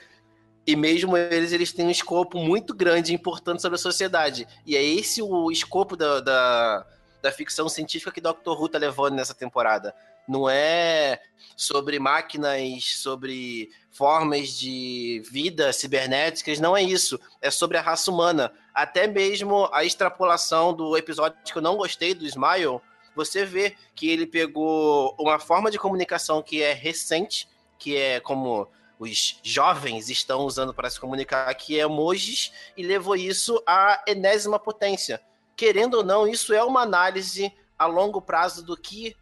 [0.65, 4.47] E mesmo eles, eles têm um escopo muito grande e importante sobre a sociedade.
[4.65, 6.87] E é esse o escopo da, da,
[7.21, 8.53] da ficção científica que Dr.
[8.53, 9.93] Who tá levando nessa temporada.
[10.29, 11.21] Não é
[11.57, 17.21] sobre máquinas, sobre formas de vida cibernéticas, não é isso.
[17.43, 18.53] É sobre a raça humana.
[18.75, 22.81] Até mesmo a extrapolação do episódio que eu não gostei, do Smile,
[23.15, 27.49] você vê que ele pegou uma forma de comunicação que é recente,
[27.79, 28.69] que é como
[28.99, 34.59] os jovens estão usando para se comunicar, que é emojis, e levou isso à enésima
[34.59, 35.21] potência.
[35.57, 39.17] Querendo ou não, isso é uma análise a longo prazo do que,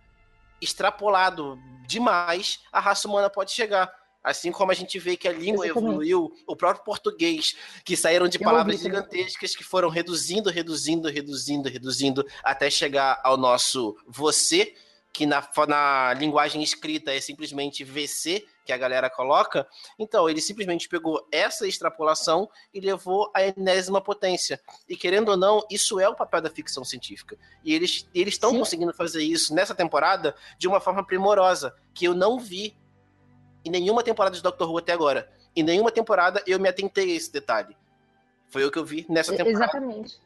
[0.61, 3.91] extrapolado demais, a raça humana pode chegar.
[4.23, 5.89] Assim como a gente vê que a língua Exatamente.
[5.91, 9.01] evoluiu, o próprio português, que saíram de Eu palavras ouvi também.
[9.01, 14.75] gigantescas que foram reduzindo, reduzindo, reduzindo, reduzindo, até chegar ao nosso você,
[15.13, 19.67] que na, na linguagem escrita é simplesmente VC, que a galera coloca.
[19.99, 24.61] Então, ele simplesmente pegou essa extrapolação e levou à enésima potência.
[24.89, 27.37] E querendo ou não, isso é o papel da ficção científica.
[27.65, 32.39] E eles estão conseguindo fazer isso nessa temporada de uma forma primorosa, que eu não
[32.39, 32.77] vi
[33.65, 35.33] em nenhuma temporada de Doctor Who até agora.
[35.57, 37.77] em nenhuma temporada eu me atentei a esse detalhe.
[38.49, 39.65] Foi o que eu vi nessa temporada.
[39.65, 40.21] Exatamente.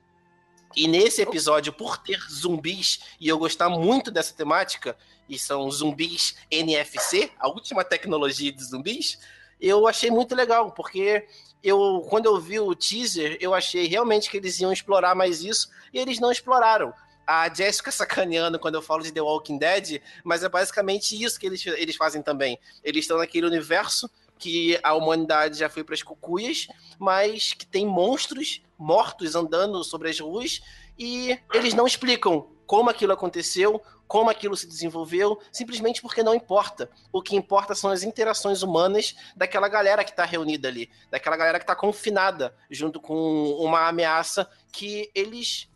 [0.77, 4.97] E nesse episódio, por ter zumbis, e eu gostar muito dessa temática,
[5.29, 9.19] e são zumbis NFC, a última tecnologia de zumbis,
[9.61, 11.27] eu achei muito legal, porque
[11.63, 15.71] eu quando eu vi o teaser, eu achei realmente que eles iam explorar mais isso,
[15.93, 16.93] e eles não exploraram.
[17.27, 21.47] A Jessica sacaneando quando eu falo de The Walking Dead, mas é basicamente isso que
[21.47, 22.59] eles, eles fazem também.
[22.83, 24.11] Eles estão naquele universo
[24.43, 26.67] que a humanidade já foi para as cucuias,
[26.99, 30.61] mas que tem monstros mortos andando sobre as ruas
[30.99, 36.91] e eles não explicam como aquilo aconteceu, como aquilo se desenvolveu, simplesmente porque não importa.
[37.13, 41.61] O que importa são as interações humanas daquela galera que está reunida ali, daquela galera
[41.61, 43.15] que está confinada junto com
[43.61, 45.69] uma ameaça que eles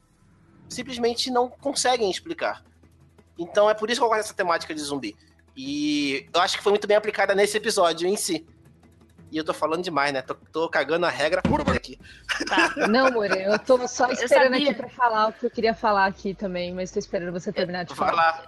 [0.68, 2.64] simplesmente não conseguem explicar.
[3.38, 5.16] Então é por isso que eu gosto dessa temática de zumbi.
[5.56, 8.44] E eu acho que foi muito bem aplicada nesse episódio em si.
[9.30, 10.22] E eu tô falando demais, né?
[10.22, 11.42] Tô, tô cagando a regra
[11.74, 11.98] aqui.
[12.48, 12.86] Tá.
[12.88, 16.34] Não, More, eu tô só esperando aqui pra falar o que eu queria falar aqui
[16.34, 18.12] também, mas tô esperando você terminar de falar.
[18.12, 18.46] Vai lá.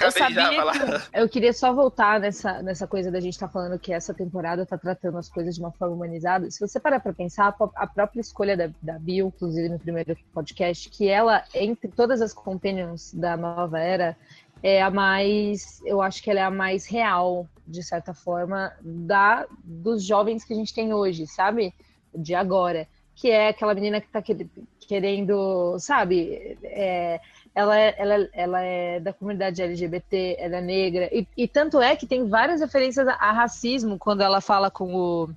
[0.00, 3.78] Eu Eu, sabia que- eu queria só voltar nessa, nessa coisa da gente estar falando
[3.78, 6.50] que essa temporada tá tratando as coisas de uma forma humanizada.
[6.50, 10.88] Se você parar pra pensar, a própria escolha da, da Bill, inclusive no primeiro podcast,
[10.88, 14.16] que ela, entre todas as companions da nova era,
[14.62, 15.80] é a mais.
[15.84, 20.52] Eu acho que ela é a mais real, de certa forma, da dos jovens que
[20.52, 21.74] a gente tem hoje, sabe?
[22.14, 22.88] De agora.
[23.14, 24.46] Que é aquela menina que tá quer-
[24.88, 26.58] querendo, sabe?
[26.64, 27.20] É,
[27.54, 31.94] ela, é, ela, ela é da comunidade LGBT, ela é negra, e, e tanto é
[31.94, 35.28] que tem várias referências a, a racismo quando ela fala com o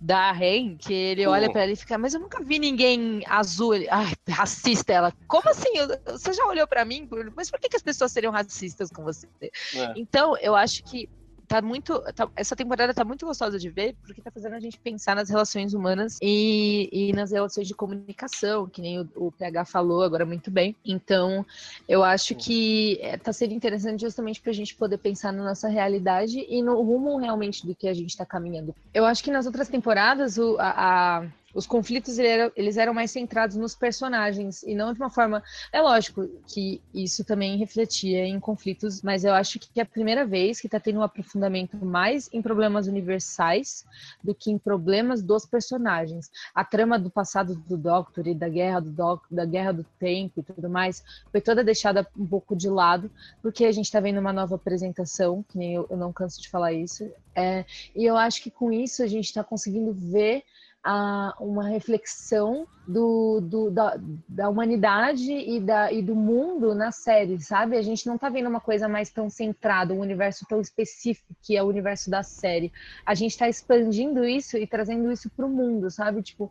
[0.00, 1.52] Darren, que ele olha Uhum.
[1.52, 3.74] pra ela e fica, mas eu nunca vi ninguém azul.
[3.74, 5.12] Ele, Ai, racista ela.
[5.26, 5.70] Como assim?
[5.76, 5.88] Eu-
[6.18, 7.08] Você já olhou pra mim?
[7.36, 9.26] Mas por que, que as pessoas seriam racistas com você?
[9.42, 9.92] É.
[9.96, 11.08] Então, eu acho que
[11.48, 11.98] tá muito.
[12.14, 15.30] tá- essa temporada tá muito gostosa de ver, porque tá fazendo a gente pensar nas
[15.30, 20.26] relações humanas e, e nas relações de comunicação, que nem o, o PH falou agora
[20.26, 20.76] muito bem.
[20.84, 21.44] Então,
[21.88, 26.44] eu acho que é, tá sendo interessante justamente pra gente poder pensar na nossa realidade
[26.48, 28.74] e no rumo realmente do que a gente tá caminhando.
[28.92, 30.74] Eu acho que nas outras temporadas, o, a-
[31.20, 31.26] a-
[31.58, 35.42] os conflitos ele era- eles eram mais centrados nos personagens e não de uma forma.
[35.72, 40.24] É lógico que isso também refletia em conflitos, mas eu acho que é a primeira
[40.24, 43.84] vez que está tendo um aprofundamento mais em problemas universais
[44.22, 46.30] do que em problemas dos personagens.
[46.54, 50.38] A trama do passado do Doctor e da guerra do Doc, da guerra do tempo
[50.38, 51.02] e tudo mais
[51.32, 53.10] foi toda deixada um pouco de lado,
[53.42, 56.48] porque a gente está vendo uma nova apresentação, que nem eu, eu não canso de
[56.48, 57.10] falar isso.
[57.34, 57.64] É,
[57.96, 60.44] e eu acho que com isso a gente está conseguindo ver
[60.90, 67.38] a, uma reflexão do, do- da, da humanidade e, da, e do mundo na série,
[67.38, 67.76] sabe?
[67.76, 71.54] A gente não tá vendo uma coisa mais tão centrada, um universo tão específico que
[71.58, 72.72] é o universo da série.
[73.04, 76.22] A gente tá expandindo isso e trazendo isso pro mundo, sabe?
[76.22, 76.50] Tipo,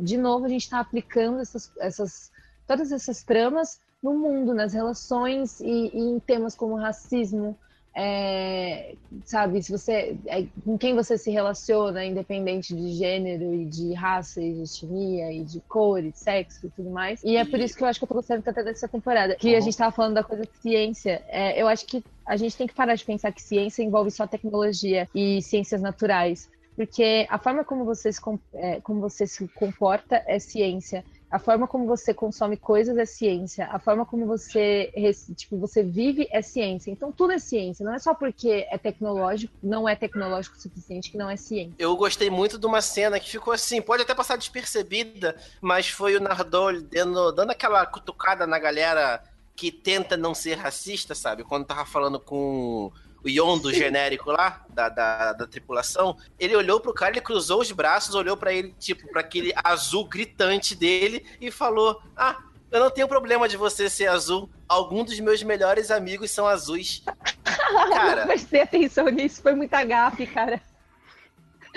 [0.00, 2.32] de novo, a gente tá aplicando essas, essas,
[2.66, 7.56] todas essas tramas no mundo, nas relações e, e em temas como racismo,
[7.98, 8.94] é,
[9.24, 14.42] sabe, se você é, com quem você se relaciona, independente de gênero e de raça
[14.42, 17.24] e de etnia e de cor e de sexo e tudo mais.
[17.24, 19.34] E é por isso que eu acho que eu tô gostando tanto dessa temporada.
[19.36, 21.24] Que a gente tava falando da coisa de ciência.
[21.28, 24.26] É, eu acho que a gente tem que parar de pensar que ciência envolve só
[24.26, 26.50] tecnologia e ciências naturais.
[26.76, 28.20] Porque a forma como você se,
[28.52, 31.02] é, como você se comporta é ciência.
[31.30, 33.66] A forma como você consome coisas é ciência.
[33.72, 34.92] A forma como você,
[35.34, 36.90] tipo, você vive é ciência.
[36.90, 37.84] Então tudo é ciência.
[37.84, 41.74] Não é só porque é tecnológico, não é tecnológico o suficiente que não é ciência.
[41.78, 46.16] Eu gostei muito de uma cena que ficou assim, pode até passar despercebida, mas foi
[46.16, 49.22] o Nardole dando, dando aquela cutucada na galera
[49.56, 51.42] que tenta não ser racista, sabe?
[51.42, 52.92] Quando tava falando com
[53.26, 57.72] o Yondo genérico lá, da, da, da tripulação, ele olhou pro cara, ele cruzou os
[57.72, 62.38] braços, olhou pra ele, tipo, pra aquele azul gritante dele e falou: Ah,
[62.70, 64.48] eu não tenho problema de você ser azul.
[64.68, 67.02] Alguns dos meus melhores amigos são azuis.
[67.44, 70.62] Cara, prestei atenção nisso, foi muita gafe, cara.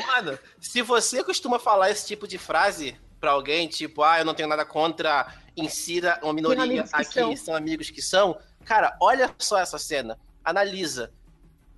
[0.08, 4.34] Mano, se você costuma falar esse tipo de frase pra alguém, tipo, ah, eu não
[4.34, 5.28] tenho nada contra,
[5.58, 7.36] insira uma minoria aqui, são.
[7.36, 7.56] são.
[7.56, 11.12] amigos que são, cara, olha só essa cena, analisa.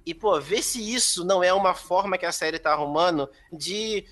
[0.05, 4.05] E, pô, vê se isso não é uma forma que a série tá arrumando de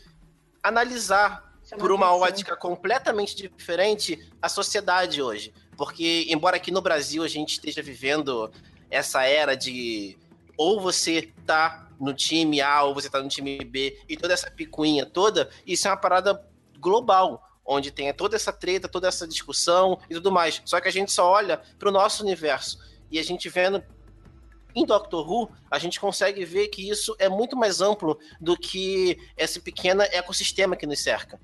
[0.61, 2.27] analisar Chama por uma atenção.
[2.27, 5.53] ótica completamente diferente a sociedade hoje.
[5.77, 8.51] Porque, embora aqui no Brasil a gente esteja vivendo
[8.89, 10.17] essa era de
[10.57, 14.49] ou você tá no time A ou você tá no time B e toda essa
[14.51, 16.45] picuinha toda, isso é uma parada
[16.79, 20.61] global, onde tem toda essa treta, toda essa discussão e tudo mais.
[20.65, 22.79] Só que a gente só olha pro nosso universo
[23.11, 23.83] e a gente vendo
[24.75, 29.17] em Doctor Who, a gente consegue ver que isso é muito mais amplo do que
[29.37, 31.39] esse pequeno ecossistema que nos cerca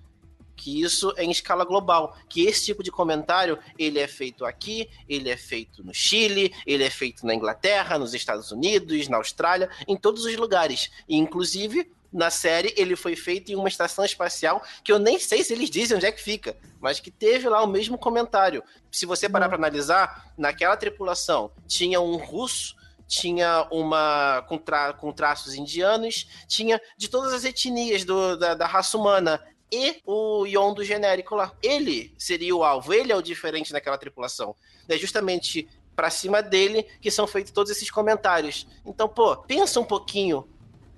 [0.56, 4.90] que isso é em escala global, que esse tipo de comentário ele é feito aqui,
[5.08, 9.70] ele é feito no Chile, ele é feito na Inglaterra, nos Estados Unidos, na Austrália,
[9.88, 10.90] em todos os lugares.
[11.08, 15.44] E, inclusive, na série ele foi feito em uma estação espacial que eu nem sei
[15.44, 18.64] se eles dizem onde é que fica, mas que teve lá o mesmo comentário.
[18.90, 22.76] Se você parar para analisar, naquela tripulação tinha um russo,
[23.08, 28.66] tinha uma com, tra, com traços indianos, tinha de todas as etnias do, da, da
[28.66, 29.42] raça humana
[29.72, 31.54] e o Yon do genérico lá.
[31.62, 34.56] Ele seria o alvo, ele é o diferente naquela tripulação.
[34.88, 38.68] É justamente para cima dele que são feitos todos esses comentários.
[38.86, 40.48] Então, pô, pensa um pouquinho,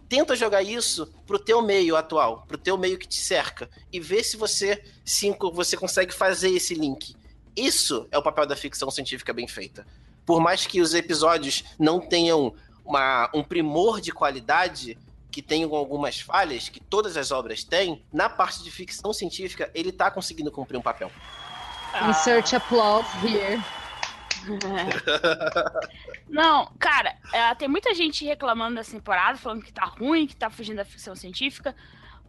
[0.09, 4.23] tenta jogar isso pro teu meio atual, pro teu meio que te cerca e vê
[4.23, 7.15] se você se você consegue fazer esse link.
[7.55, 9.85] Isso é o papel da ficção científica bem feita.
[10.27, 12.53] Por mais que os episódios não tenham
[12.85, 14.97] uma, um primor de qualidade,
[15.31, 19.91] que tem algumas falhas, que todas as obras têm, na parte de ficção científica, ele
[19.91, 21.09] tá conseguindo cumprir um papel.
[21.93, 22.09] Ah.
[22.09, 23.63] Insert applause here.
[26.27, 30.49] Não, cara, é, tem muita gente reclamando dessa temporada, falando que tá ruim, que tá
[30.49, 31.73] fugindo da ficção científica.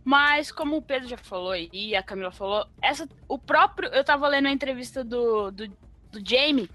[0.05, 3.88] Mas, como o Pedro já falou e a Camila falou, essa, o próprio.
[3.90, 5.68] Eu tava lendo a entrevista do, do,
[6.12, 6.70] do Jamie,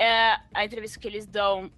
[0.00, 1.70] é, a entrevista que eles dão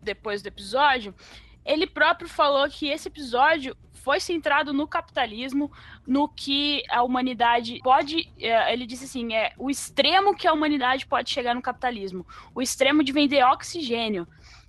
[0.00, 1.14] depois do episódio,
[1.62, 5.70] ele próprio falou que esse episódio foi centrado no capitalismo,
[6.06, 8.32] no que a humanidade pode.
[8.38, 12.62] É, ele disse assim: é o extremo que a humanidade pode chegar no capitalismo, o
[12.62, 14.26] extremo de vender oxigênio.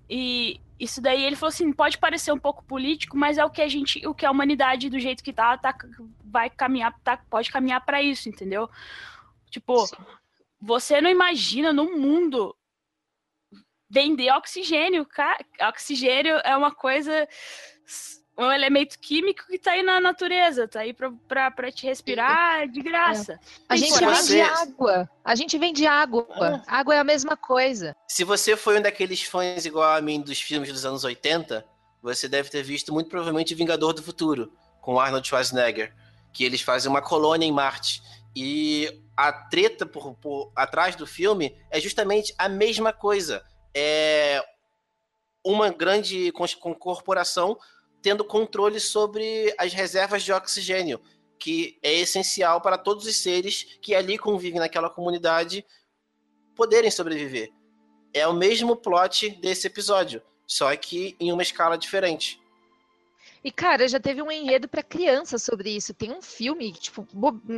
[0.10, 3.62] E isso daí ele falou assim: pode parecer um pouco político, mas é o que
[3.62, 5.74] a gente, o que a humanidade do jeito que tá, tá
[6.26, 8.70] vai caminhar, tá, pode caminhar para isso, entendeu?
[9.50, 9.96] Tipo, Sim.
[10.60, 12.54] você não imagina no mundo
[13.90, 15.06] vender oxigênio.
[15.06, 15.38] Cara.
[15.70, 17.28] Oxigênio é uma coisa,
[18.38, 22.68] um elemento químico que tá aí na natureza, tá aí pra, pra, pra te respirar
[22.68, 23.34] de graça.
[23.34, 23.40] É.
[23.70, 25.10] A gente vende água.
[25.24, 26.28] A gente vende água.
[26.32, 26.80] Ah.
[26.80, 27.96] Água é a mesma coisa.
[28.08, 31.66] Se você foi um daqueles fãs igual a mim dos filmes dos anos 80,
[32.02, 35.94] você deve ter visto muito provavelmente Vingador do Futuro, com Arnold Schwarzenegger,
[36.32, 38.02] que eles fazem uma colônia em Marte.
[38.36, 43.44] E a treta por, por atrás do filme é justamente a mesma coisa
[43.80, 44.44] é
[45.46, 46.34] uma grande
[46.80, 47.56] corporação
[48.02, 51.00] tendo controle sobre as reservas de oxigênio,
[51.38, 55.64] que é essencial para todos os seres que ali convivem naquela comunidade
[56.56, 57.52] poderem sobreviver.
[58.12, 62.42] É o mesmo plot desse episódio, só que em uma escala diferente.
[63.44, 65.94] E, cara, já teve um enredo para criança sobre isso.
[65.94, 67.08] Tem um filme, tipo,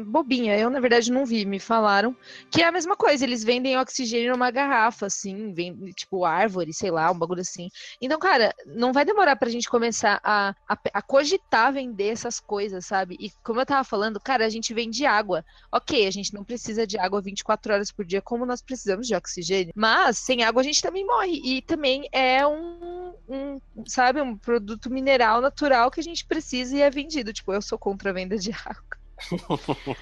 [0.05, 0.57] bobinha.
[0.57, 2.15] Eu, na verdade, não vi, me falaram.
[2.51, 6.91] Que é a mesma coisa, eles vendem oxigênio numa garrafa, assim, vende, tipo, árvore, sei
[6.91, 7.69] lá, um bagulho assim.
[8.01, 12.85] Então, cara, não vai demorar pra gente começar a, a, a cogitar vender essas coisas,
[12.85, 13.15] sabe?
[13.19, 15.45] E como eu tava falando, cara, a gente vende água.
[15.71, 19.15] Ok, a gente não precisa de água 24 horas por dia, como nós precisamos de
[19.15, 19.73] oxigênio.
[19.75, 21.41] Mas, sem água, a gente também morre.
[21.43, 26.75] E também é um, um sabe, um produto mineral natural natural que a gente precisa
[26.75, 27.31] e é vendido.
[27.31, 28.97] Tipo, eu sou contra a venda de água.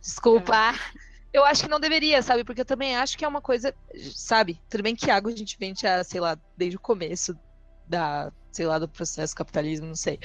[0.00, 0.74] Desculpa.
[1.32, 2.44] Eu acho que não deveria, sabe?
[2.44, 3.74] Porque eu também acho que é uma coisa,
[4.14, 4.60] sabe?
[4.68, 7.36] Tudo bem que água a gente vende, a, sei lá, desde o começo
[7.86, 10.18] da, sei lá, do processo capitalismo, não sei.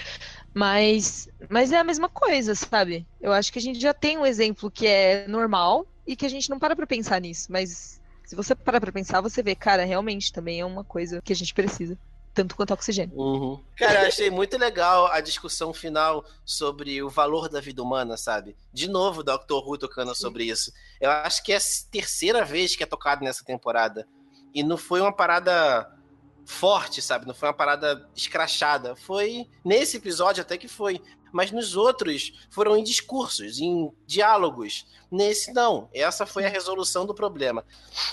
[0.53, 3.07] Mas, mas é a mesma coisa, sabe?
[3.19, 6.29] Eu acho que a gente já tem um exemplo que é normal e que a
[6.29, 7.51] gente não para pra pensar nisso.
[7.51, 11.33] Mas se você parar pra pensar, você vê, cara, realmente também é uma coisa que
[11.33, 11.97] a gente precisa
[12.39, 13.17] tanto quanto oxigênio.
[13.19, 13.61] Uhum.
[13.75, 18.55] Cara, eu achei muito legal a discussão final sobre o valor da vida humana, sabe?
[18.71, 19.55] De novo, o Dr.
[19.65, 20.21] Who tocando Sim.
[20.21, 20.71] sobre isso.
[21.01, 21.61] Eu acho que é a
[21.91, 24.07] terceira vez que é tocado nessa temporada.
[24.53, 25.93] E não foi uma parada
[26.45, 27.27] forte, sabe?
[27.27, 28.95] Não foi uma parada escrachada.
[28.95, 31.01] Foi nesse episódio até que foi.
[31.31, 34.85] Mas nos outros foram em discursos, em diálogos.
[35.11, 35.89] Nesse não.
[35.93, 37.65] Essa foi a resolução do problema.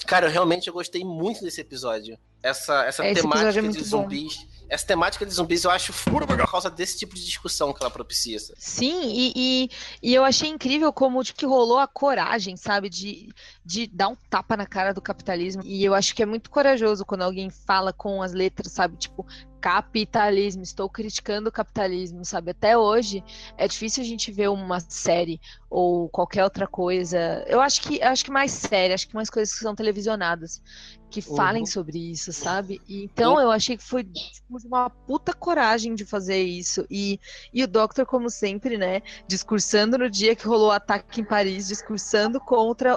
[0.07, 4.37] Cara, eu realmente eu gostei muito desse episódio essa, essa Esse temática é de zumbis.
[4.37, 4.57] Bom.
[4.69, 7.91] Essa temática de zumbis eu acho fura por causa desse tipo de discussão que ela
[7.91, 8.39] propicia.
[8.57, 9.71] Sim, e, e,
[10.03, 13.29] e, eu achei incrível como tipo, que rolou a coragem, sabe, de,
[13.65, 15.63] de dar um tapa na cara do capitalismo.
[15.65, 19.25] E eu acho que é muito corajoso quando alguém fala com as letras, sabe, tipo,
[19.67, 22.53] capitalismo, estou criticando o capitalismo, sabe?
[22.53, 23.25] Até hoje
[23.59, 27.45] é difícil a gente ver uma série ou qualquer outra coisa.
[27.49, 30.63] Eu acho que acho que mais série, acho que mais coisas que são televisionadas
[31.11, 31.67] que falem uhum.
[31.67, 32.81] sobre isso, sabe?
[32.87, 36.87] E, então eu achei que foi tipo, uma puta coragem de fazer isso.
[36.89, 37.19] E,
[37.53, 41.67] e o Doctor, como sempre, né, discursando no dia que rolou o ataque em Paris,
[41.67, 42.97] discursando contra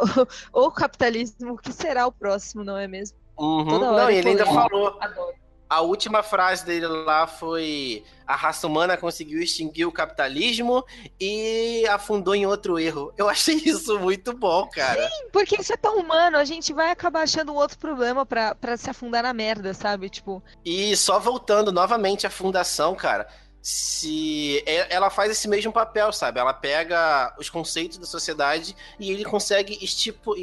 [0.53, 3.17] o, o capitalismo, que será o próximo, não é mesmo?
[3.39, 3.65] Uhum.
[3.65, 4.95] Toda hora não, ele ainda falou.
[5.01, 10.83] Adoro A última frase dele lá foi: a raça humana conseguiu extinguir o capitalismo
[11.19, 13.13] e afundou em outro erro.
[13.15, 15.07] Eu achei isso muito bom, cara.
[15.07, 18.55] Sim, porque isso é tão humano, a gente vai acabar achando um outro problema pra,
[18.55, 20.09] pra se afundar na merda, sabe?
[20.09, 20.43] Tipo.
[20.65, 23.27] E só voltando novamente à fundação, cara.
[23.61, 26.39] Se ela faz esse mesmo papel, sabe?
[26.39, 30.33] Ela pega os conceitos da sociedade e ele consegue estipo,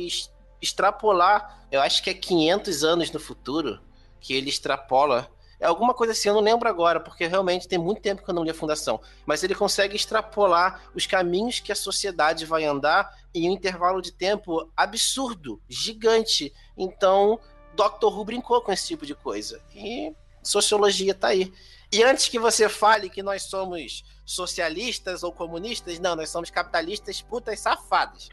[0.61, 3.81] extrapolar, eu acho que é 500 anos no futuro,
[4.21, 5.31] que ele extrapola.
[5.59, 8.35] É alguma coisa assim, eu não lembro agora, porque realmente tem muito tempo que eu
[8.35, 9.01] não li a Fundação.
[9.25, 14.13] Mas ele consegue extrapolar os caminhos que a sociedade vai andar em um intervalo de
[14.13, 16.53] tempo absurdo, gigante.
[16.77, 17.41] Então,
[17.75, 18.07] Dr.
[18.07, 19.61] Who brincou com esse tipo de coisa.
[19.75, 20.13] E
[20.43, 21.53] sociologia tá aí.
[21.93, 27.23] E antes que você fale que nós somos socialistas ou comunistas, não, nós somos capitalistas
[27.23, 28.29] putas safadas.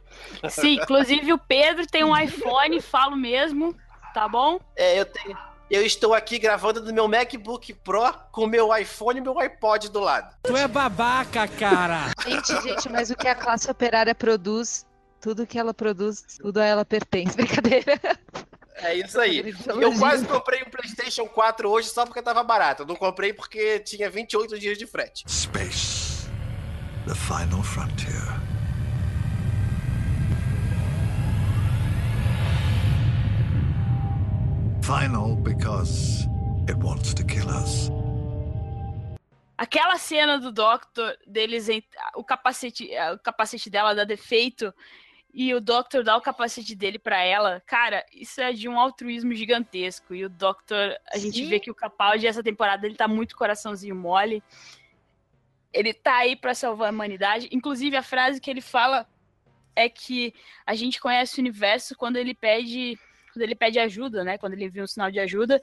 [0.49, 3.77] Sim, inclusive o Pedro tem um iPhone, falo mesmo,
[4.13, 4.59] tá bom?
[4.75, 5.37] É, eu tenho.
[5.69, 9.99] Eu estou aqui gravando do meu MacBook Pro com meu iPhone e meu iPod do
[9.99, 10.35] lado.
[10.43, 12.11] Tu é babaca, cara!
[12.27, 14.85] gente, gente, mas o que a classe operária produz,
[15.21, 17.35] tudo que ela produz, tudo a ela pertence.
[17.37, 17.99] Brincadeira.
[18.75, 19.53] É isso aí.
[19.79, 22.83] Eu quase comprei um PlayStation 4 hoje só porque tava barato.
[22.83, 25.23] Eu não comprei porque tinha 28 dias de frete.
[25.27, 26.27] Space.
[27.07, 28.52] The final frontier.
[34.83, 36.27] Final because
[36.67, 37.89] it wants to kill us.
[39.57, 41.69] Aquela cena do Doctor, deles,
[42.15, 44.73] o capacete, o capacete dela dá defeito
[45.33, 49.33] e o Doctor dá o capacete dele para ela, cara, isso é de um altruísmo
[49.33, 50.13] gigantesco.
[50.13, 51.31] E o Doctor, a Sim.
[51.31, 54.43] gente vê que o Capaldi, essa temporada, ele tá muito coraçãozinho mole.
[55.71, 57.47] Ele tá aí para salvar a humanidade.
[57.53, 59.07] Inclusive, a frase que ele fala
[59.75, 60.33] é que
[60.65, 62.99] a gente conhece o universo quando ele pede
[63.33, 64.37] quando ele pede ajuda, né?
[64.37, 65.61] Quando ele envia um sinal de ajuda.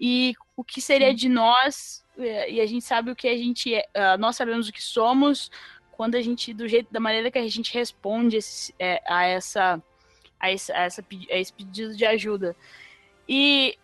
[0.00, 3.86] E o que seria de nós, e a gente sabe o que a gente é,
[3.94, 5.50] ah, nós sabemos o que somos,
[5.92, 9.82] quando a gente, do jeito, da maneira que a gente responde esse, é, a, essa,
[10.40, 12.56] a, a, essa, a esse pedido de ajuda.
[13.28, 13.78] E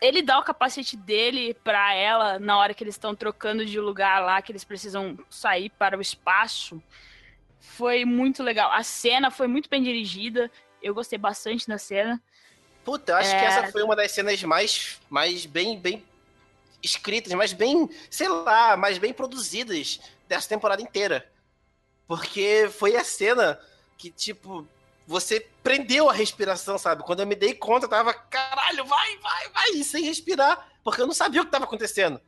[0.00, 4.20] ele dá o capacete dele para ela na hora que eles estão trocando de lugar
[4.20, 6.82] lá, que eles precisam sair para o espaço.
[7.60, 8.72] Foi muito legal.
[8.72, 10.50] A cena foi muito bem dirigida.
[10.82, 12.20] Eu gostei bastante da cena.
[12.86, 13.38] Puta, eu acho é...
[13.40, 16.06] que essa foi uma das cenas mais, mais bem, bem
[16.80, 21.28] escritas, mais bem, sei lá, mais bem produzidas dessa temporada inteira.
[22.06, 23.58] Porque foi a cena
[23.98, 24.64] que, tipo,
[25.04, 27.02] você prendeu a respiração, sabe?
[27.02, 31.08] Quando eu me dei conta, eu tava, caralho, vai, vai, vai, sem respirar, porque eu
[31.08, 32.20] não sabia o que tava acontecendo.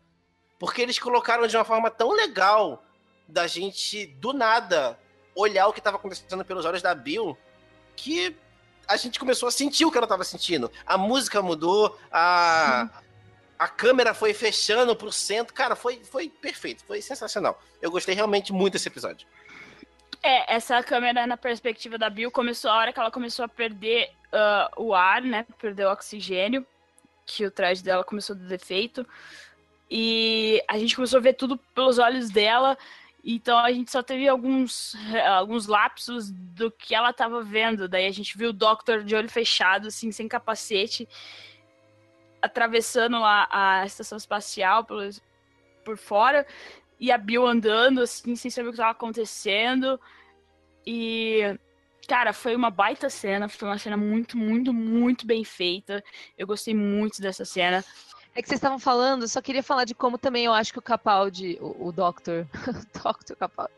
[0.59, 2.83] Porque eles colocaram de uma forma tão legal
[3.29, 4.99] da gente, do nada,
[5.37, 7.39] olhar o que tava acontecendo pelos olhos da Bill,
[7.95, 8.37] que
[8.89, 10.71] a gente começou a sentir o que ela tava sentindo.
[10.87, 12.89] A música mudou, a.
[13.59, 15.53] A câmera foi fechando pro centro.
[15.53, 17.61] Cara, foi, foi perfeito, foi sensacional.
[17.83, 19.27] Eu gostei realmente muito desse episódio.
[20.23, 24.11] É, essa câmera na perspectiva da Bill começou a hora que ela começou a perder
[24.33, 25.45] uh, o ar, né?
[25.61, 26.65] Perdeu o oxigênio,
[27.27, 29.05] que o traje dela começou a dar defeito.
[29.91, 32.79] E a gente começou a ver tudo pelos olhos dela.
[33.23, 34.95] Então a gente só teve alguns,
[35.37, 37.89] alguns lapsos do que ela estava vendo.
[37.89, 41.09] Daí a gente viu o Doctor de olho fechado, assim, sem capacete,
[42.41, 45.09] atravessando a, a estação espacial por,
[45.85, 46.47] por fora
[47.01, 50.01] e a Bill andando, assim, sem saber o que estava acontecendo.
[50.85, 51.59] E,
[52.09, 53.49] cara, foi uma baita cena.
[53.49, 56.03] Foi uma cena muito, muito, muito bem feita.
[56.37, 57.85] Eu gostei muito dessa cena.
[58.39, 60.83] É que vocês estavam falando, só queria falar de como também eu acho que o
[60.83, 62.47] Capaldi, o, o Doctor,
[63.03, 63.73] Doctor Capaldi,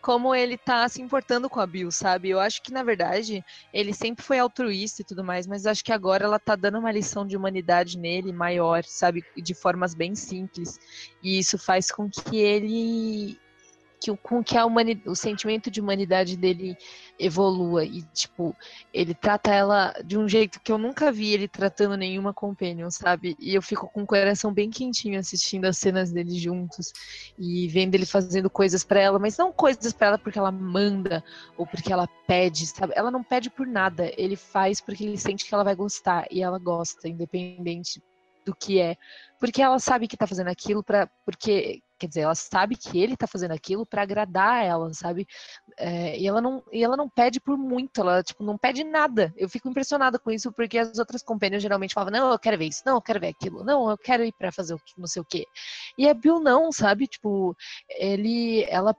[0.00, 2.30] como ele tá se importando com a Bill, sabe?
[2.30, 5.90] Eu acho que, na verdade, ele sempre foi altruísta e tudo mais, mas acho que
[5.90, 9.24] agora ela tá dando uma lição de humanidade nele maior, sabe?
[9.36, 10.78] De formas bem simples.
[11.20, 13.36] E isso faz com que ele
[14.04, 16.76] que, com que a humanidade, o sentimento de humanidade dele
[17.18, 17.84] evolua.
[17.84, 18.54] E, tipo,
[18.92, 23.34] ele trata ela de um jeito que eu nunca vi ele tratando nenhuma companion, sabe?
[23.40, 26.92] E eu fico com o coração bem quentinho assistindo as cenas deles juntos
[27.38, 31.24] e vendo ele fazendo coisas para ela, mas não coisas para ela porque ela manda
[31.56, 32.92] ou porque ela pede, sabe?
[32.94, 36.42] Ela não pede por nada, ele faz porque ele sente que ela vai gostar e
[36.42, 38.02] ela gosta, independente
[38.44, 38.96] do que é,
[39.40, 43.16] porque ela sabe que tá fazendo aquilo para porque quer dizer, ela sabe que ele
[43.16, 45.26] tá fazendo aquilo para agradar ela, sabe?
[45.78, 49.32] É, e ela não e ela não pede por muito, ela tipo não pede nada.
[49.36, 52.66] Eu fico impressionada com isso porque as outras companhias geralmente falavam: "Não, eu quero ver
[52.66, 55.24] isso, não, eu quero ver aquilo, não, eu quero ir para fazer não sei o
[55.24, 55.44] quê".
[55.98, 57.06] E a Bill não, sabe?
[57.06, 57.56] Tipo,
[57.98, 58.94] ele ela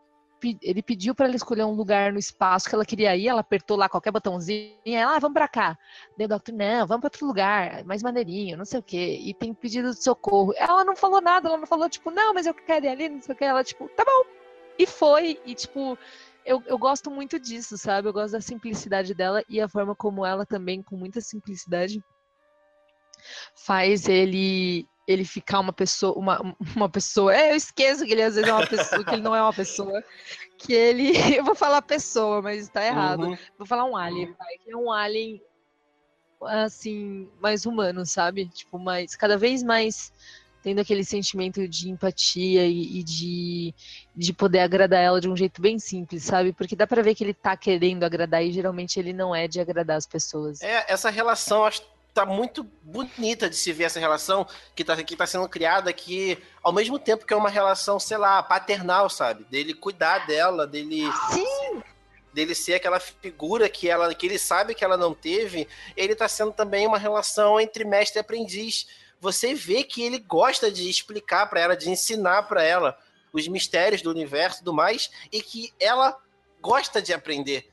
[0.62, 3.78] ele pediu pra ela escolher um lugar no espaço que ela queria ir, ela apertou
[3.78, 5.78] lá qualquer botãozinho, e ela, ah, vamos pra cá.
[6.18, 9.20] Daí o Doctor, não, vamos pra outro lugar, mais maneirinho, não sei o quê.
[9.22, 10.54] E tem pedido de socorro.
[10.58, 13.22] Ela não falou nada, ela não falou, tipo, não, mas eu quero ir ali, não
[13.22, 13.46] sei o quê.
[13.46, 14.26] Ela, tipo, tá bom.
[14.78, 15.98] E foi, e tipo,
[16.46, 18.08] eu, eu gosto muito disso, sabe?
[18.08, 22.04] Eu gosto da simplicidade dela e a forma como ela também, com muita simplicidade,
[23.56, 27.36] faz ele ele ficar uma pessoa, uma, uma pessoa.
[27.36, 29.54] É, eu esqueço que ele às vezes é uma pessoa, que ele não é uma
[29.54, 30.04] pessoa.
[30.58, 31.12] Que ele.
[31.38, 33.24] Eu vou falar pessoa, mas tá errado.
[33.24, 33.38] Uhum.
[33.58, 35.42] Vou falar um alien, vai, que é um alien
[36.42, 38.48] assim, mais humano, sabe?
[38.48, 40.12] Tipo, mais cada vez mais
[40.66, 43.74] tendo aquele sentimento de empatia e, e de,
[44.16, 46.52] de poder agradar ela de um jeito bem simples, sabe?
[46.52, 49.60] Porque dá pra ver que ele tá querendo agradar e geralmente ele não é de
[49.60, 50.62] agradar as pessoas.
[50.62, 51.84] É, essa relação acho
[52.16, 56.42] tá muito bonita de se ver essa relação que tá, que tá sendo criada que
[56.64, 59.44] ao mesmo tempo que é uma relação, sei lá, paternal, sabe?
[59.44, 61.84] Dele cuidar dela, dele Sim!
[62.34, 66.28] dele ser aquela figura que ela que ele sabe que ela não teve, ele tá
[66.30, 68.88] sendo também uma relação entre mestre e aprendiz.
[69.20, 72.98] Você vê que ele gosta de explicar pra ela, de ensinar pra ela
[73.34, 76.18] os mistérios do universo e tudo mais, e que ela
[76.62, 77.70] gosta de aprender.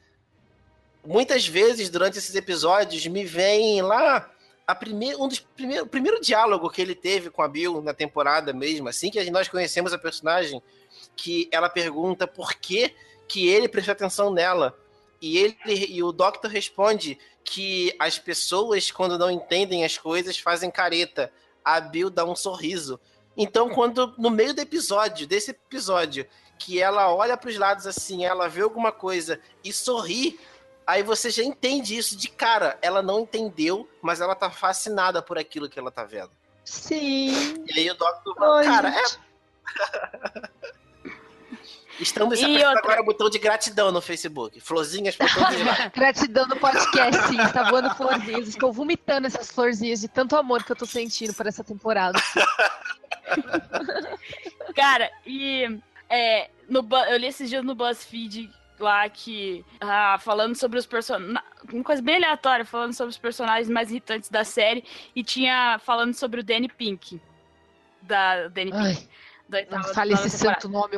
[1.04, 4.31] Muitas vezes durante esses episódios me vem lá
[4.66, 7.92] a primeir, um dos primeiros, o primeiro diálogo que ele teve com a Bill na
[7.92, 10.62] temporada mesmo, assim que nós conhecemos a personagem,
[11.16, 12.94] que ela pergunta por que,
[13.28, 14.78] que ele prestou atenção nela.
[15.20, 15.56] E ele
[15.88, 21.32] e o Doctor responde que as pessoas, quando não entendem as coisas, fazem careta.
[21.64, 22.98] A Bill dá um sorriso.
[23.36, 26.26] Então, quando no meio do episódio, desse episódio,
[26.58, 30.38] que ela olha para os lados assim, ela vê alguma coisa e sorri,
[30.86, 32.78] aí você já entende isso de cara.
[32.82, 36.30] Ela não entendeu, mas ela tá fascinada por aquilo que ela tá vendo.
[36.64, 37.64] Sim!
[37.74, 39.18] E aí o Doctor fala, Oi, cara, gente.
[39.18, 40.42] é.
[42.00, 44.58] Estamos E apertando outra- agora o botão de gratidão no Facebook.
[44.60, 45.54] Florzinhas pra todos.
[45.94, 47.40] Gratidão no podcast, sim.
[47.40, 48.48] Está voando florzinhas.
[48.48, 52.18] Estou vomitando essas florzinhas de tanto amor que eu tô sentindo por essa temporada.
[54.74, 55.78] Cara, e
[56.08, 59.64] é, no, eu li esses dias no BuzzFeed lá que.
[59.80, 61.40] ah, falando sobre os personagens.
[61.72, 64.84] Uma coisa bem aleatória, falando sobre os personagens mais irritantes da série.
[65.14, 67.20] E tinha falando sobre o Danny Pink.
[68.02, 69.08] Da Danny Ai, Pink.
[69.48, 70.60] Da não fale esse temporada.
[70.60, 70.96] santo nome.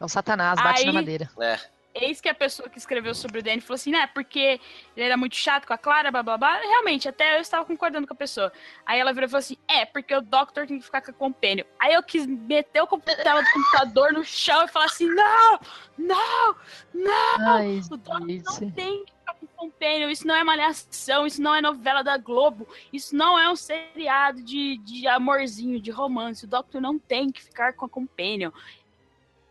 [0.00, 1.28] É o Satanás, bate na Aí- madeira.
[1.40, 1.58] É.
[2.00, 4.60] Eis que a pessoa que escreveu sobre o Danny falou assim, né, porque
[4.96, 6.56] ele era muito chato com a Clara, blá blá blá.
[6.58, 8.52] Realmente, até eu estava concordando com a pessoa.
[8.86, 11.14] Aí ela virou e falou assim, é, porque o Doctor tem que ficar com a
[11.14, 11.64] Companion.
[11.78, 15.58] Aí eu quis meter o compu- tela do computador no chão e falar assim, não,
[15.96, 16.56] não,
[16.94, 20.08] não, Ai, o Doctor não tem que ficar com o Companion.
[20.08, 24.42] Isso não é malhação, isso não é novela da Globo, isso não é um seriado
[24.42, 26.44] de, de amorzinho, de romance.
[26.44, 28.50] O Doctor não tem que ficar com a Companion.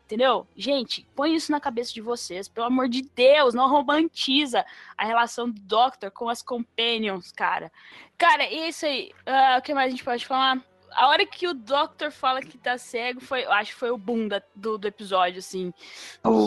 [0.07, 0.47] Entendeu?
[0.55, 2.47] Gente, põe isso na cabeça de vocês.
[2.47, 4.65] Pelo amor de Deus, não romantiza
[4.97, 7.69] a relação do Doctor com as Companions, cara.
[8.17, 9.11] Cara, e isso aí.
[9.25, 10.63] Ah, o que mais a gente pode falar?
[10.93, 13.97] A hora que o Doctor fala que tá cego, foi, eu acho que foi o
[13.97, 15.73] boom da- do, do episódio, assim.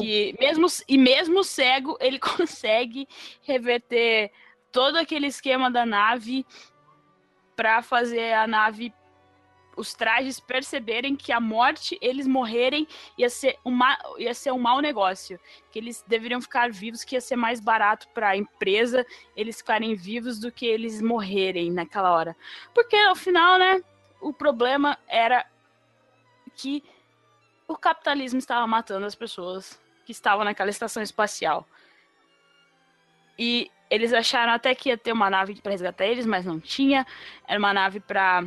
[0.00, 3.06] Que mesmo, e mesmo cego, ele consegue
[3.42, 4.32] reverter
[4.72, 6.46] todo aquele esquema da nave
[7.54, 8.90] pra fazer a nave
[9.80, 14.80] os trajes perceberem que a morte, eles morrerem, ia ser, uma, ia ser um mau
[14.80, 15.40] negócio.
[15.72, 19.94] Que eles deveriam ficar vivos, que ia ser mais barato para a empresa eles ficarem
[19.94, 22.36] vivos do que eles morrerem naquela hora.
[22.74, 23.82] Porque, ao final, né,
[24.20, 25.46] o problema era
[26.54, 26.84] que
[27.66, 31.66] o capitalismo estava matando as pessoas que estavam naquela estação espacial.
[33.38, 37.06] E eles acharam até que ia ter uma nave para resgatar eles, mas não tinha.
[37.48, 38.44] Era uma nave para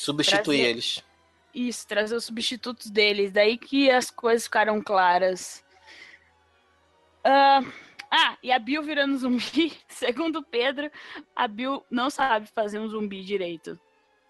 [0.00, 1.04] Substituir Trazer- eles.
[1.54, 3.30] isso, trazer os substitutos deles.
[3.32, 5.62] Daí que as coisas ficaram claras.
[7.22, 7.60] Ah,
[8.10, 9.72] ah, e a Bill virando zumbi.
[9.88, 10.90] Segundo o Pedro,
[11.36, 13.78] a Bill não sabe fazer um zumbi direito.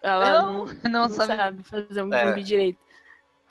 [0.01, 1.35] Ela Não, não, não sabe.
[1.35, 2.27] sabe fazer um É.
[2.27, 2.79] zumbi direito.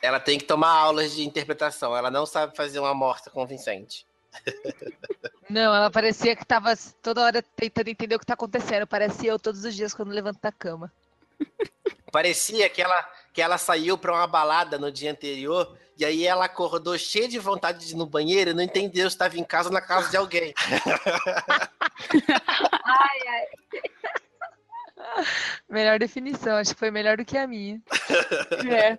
[0.03, 1.97] Ela tem que tomar aulas de interpretação.
[1.97, 4.07] Ela não sabe fazer uma morta convincente.
[5.51, 8.87] Não, ela parecia que tava toda hora tentando entender o que tá acontecendo.
[8.87, 10.93] Parecia eu todos os dias quando levanto da cama.
[12.11, 16.47] Parecia que ela, que ela saiu pra uma balada no dia anterior e aí ela
[16.47, 19.69] acordou cheia de vontade de ir no banheiro e não entendeu se estava em casa
[19.69, 20.55] ou na casa de alguém.
[25.69, 27.81] Melhor definição, acho que foi melhor do que a minha.
[28.71, 28.99] É.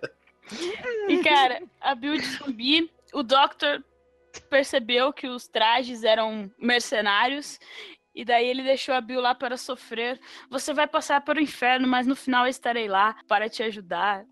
[1.08, 3.82] E, cara, a Bill de zumbi, o Doctor
[4.50, 7.58] percebeu que os trajes eram mercenários.
[8.14, 10.20] E daí ele deixou a Bill lá para sofrer.
[10.50, 14.24] Você vai passar para o inferno, mas no final eu estarei lá para te ajudar.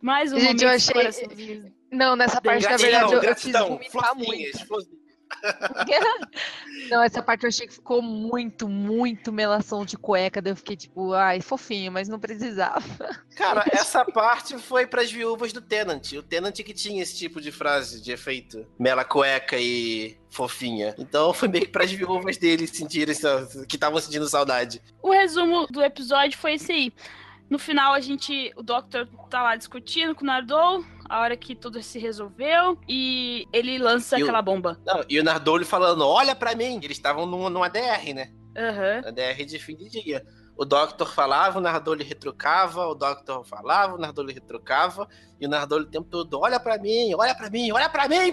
[0.00, 1.74] Mais um Gente, eu momento achei- coraçãozinho.
[1.90, 4.26] Não, nessa parte, na Gratidão, verdade, eu, eu gratidão, vomitar muito.
[4.26, 5.03] florzinhas, florzinhas.
[6.90, 10.40] Não, essa parte eu achei que ficou muito, muito melação de cueca.
[10.42, 12.84] Daí eu fiquei tipo, ai, fofinho, mas não precisava.
[13.36, 16.12] Cara, essa parte foi pras viúvas do Tenant.
[16.12, 18.66] O Tenant que tinha esse tipo de frase, de efeito.
[18.78, 20.94] Mela cueca e fofinha.
[20.98, 24.82] Então foi meio que pras viúvas dele sentirem essa- que estavam sentindo saudade.
[25.02, 26.92] O resumo do episódio foi esse aí.
[27.48, 28.52] No final, a gente.
[28.56, 33.46] O Doctor tá lá discutindo com o Nardou, a hora que tudo se resolveu, e
[33.52, 34.78] ele lança E o- aquela bomba.
[34.86, 36.76] Não, e o Nardole falando, olha pra mim.
[36.82, 38.30] Eles estavam num- numa DR, né?
[38.56, 39.02] Aham.
[39.02, 40.24] Na DR de fim de dia.
[40.56, 45.08] O Doctor falava, o Nardole retrucava, o Doctor falava, o Nardole retrucava,
[45.40, 48.32] e o Nardole o tempo todo, olha pra mim, olha pra mim, olha pra mim!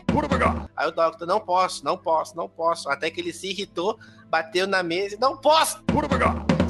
[0.78, 2.89] Aí o Doctor, não posso, não posso, não posso.
[2.89, 3.97] Até que ele se irritou,
[4.30, 5.82] bateu na mesa e, não posso!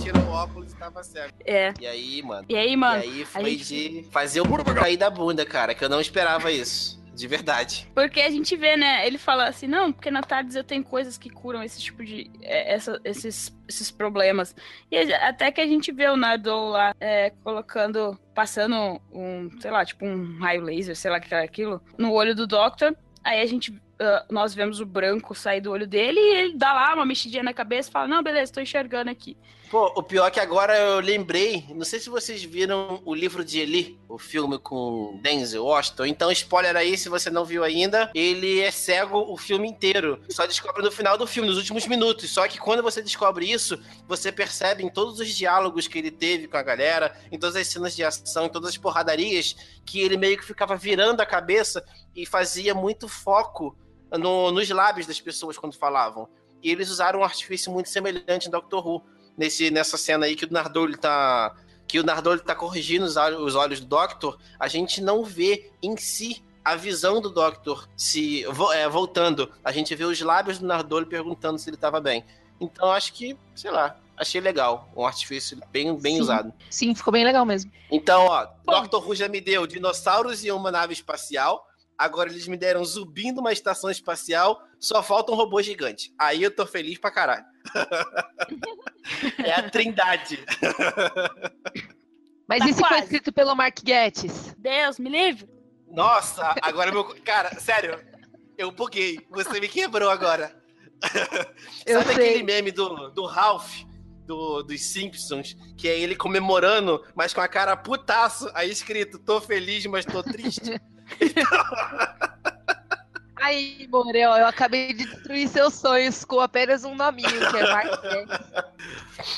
[0.02, 1.34] Tirou o óculos e tava cego.
[1.46, 1.74] É.
[1.80, 2.46] E aí, mano?
[2.48, 3.04] E aí, mano?
[3.04, 6.50] E aí foi gente- de fazer o cair da bunda, cara, que eu não esperava
[6.50, 7.01] isso.
[7.22, 7.88] De verdade.
[7.94, 9.06] Porque a gente vê, né?
[9.06, 12.32] Ele fala assim, não, porque na tarde eu tenho coisas que curam esse tipo de.
[12.42, 14.56] é, essa- esses, esses problemas.
[14.90, 18.20] E até que a gente vê o Nardou lá é, colocando.
[18.34, 22.34] passando um, sei lá, tipo um raio laser, sei lá que era aquilo, no olho
[22.34, 22.96] do Doctor.
[23.24, 23.72] Aí a gente.
[24.02, 27.44] Ah, nós vemos o branco sair do olho dele e ele dá lá uma mexidinha
[27.44, 29.38] na cabeça e fala, não, beleza, tô enxergando aqui.
[29.70, 33.46] Pô, o pior é que agora eu lembrei, não sei se vocês viram o livro
[33.46, 36.08] de Eli, o filme com Denzel Washington.
[36.08, 40.20] Então, spoiler aí, se você não viu ainda, ele é cego o filme inteiro.
[40.30, 42.30] Só descobre no final do filme, nos últimos minutos.
[42.32, 46.50] Só que quando você descobre isso, você percebe em todos os diálogos que ele teve
[46.50, 50.18] com a galera, em todas as cenas de ação, em todas as porradarias, que ele
[50.18, 53.78] meio que ficava virando a cabeça e fazia muito foco
[54.12, 56.28] no- nos lábios das pessoas quando falavam.
[56.64, 59.04] E eles usaram um artifício muito semelhante em Doctor Who
[59.38, 61.56] nesse, nessa cena aí que o Nardole tá.
[61.88, 65.72] Que o Nardole tá corrigindo os olhos, os olhos do Doctor, a gente não vê
[65.84, 69.52] em si a visão do Doctor se é, voltando.
[69.64, 72.24] A gente vê os lábios do Nardole perguntando se ele tava bem.
[72.62, 74.90] Então acho que, sei lá, achei legal.
[74.96, 76.22] Um artifício bem, bem Sim.
[76.22, 76.54] usado.
[76.70, 77.70] Sim, ficou bem legal mesmo.
[77.92, 81.68] Então, ó, Doctor Who já me deu dinossauros e uma nave espacial.
[81.98, 84.62] Agora eles me deram zumbi numa estação espacial.
[84.80, 86.14] Só falta um robô gigante.
[86.18, 87.46] Aí eu tô feliz pra caralho.
[89.46, 90.44] é a trindade.
[92.48, 93.04] Mas Tá e se foi quase.
[93.04, 94.54] escrito pelo Mark Gettis?
[94.58, 95.48] Deus, me livre.
[95.90, 97.04] Nossa, agora meu.
[97.24, 98.00] Cara, sério,
[98.58, 99.20] eu buguei.
[99.30, 100.60] Você me quebrou agora.
[101.86, 102.30] Eu Sabe sei.
[102.30, 103.82] aquele meme do, do Ralph,
[104.28, 109.42] do, dos Simpsons, que é ele comemorando, mas com a cara putaço, aí escrito: tô
[109.42, 110.80] feliz, mas tô triste.
[113.38, 118.02] Aí, Morel, eu acabei de destruir seus sonhos com apenas um nominho, que é Mark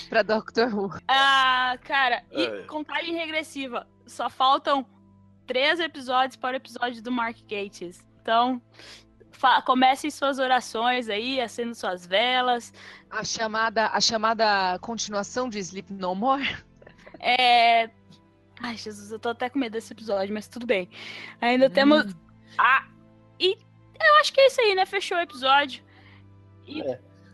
[0.09, 0.97] pra Doctor Who.
[1.07, 2.61] Ah, cara, e É.
[2.63, 3.87] contagem regressiva.
[4.05, 4.85] Só faltam
[5.47, 8.05] três episódios para o episódio do Mark Gates.
[8.21, 8.61] Então,
[9.65, 12.73] comecem suas orações aí, acendam suas velas.
[13.09, 16.57] A chamada, a chamada continuação de Sleep No More.
[17.19, 17.89] É.
[18.61, 20.89] Ai, Jesus, eu tô até com medo desse episódio, mas tudo bem.
[21.41, 22.05] Ainda temos.
[22.05, 22.13] Hum.
[22.57, 22.85] Ah,
[23.39, 24.85] e eu acho que é isso aí, né?
[24.85, 25.83] Fechou o episódio.
[26.67, 26.81] E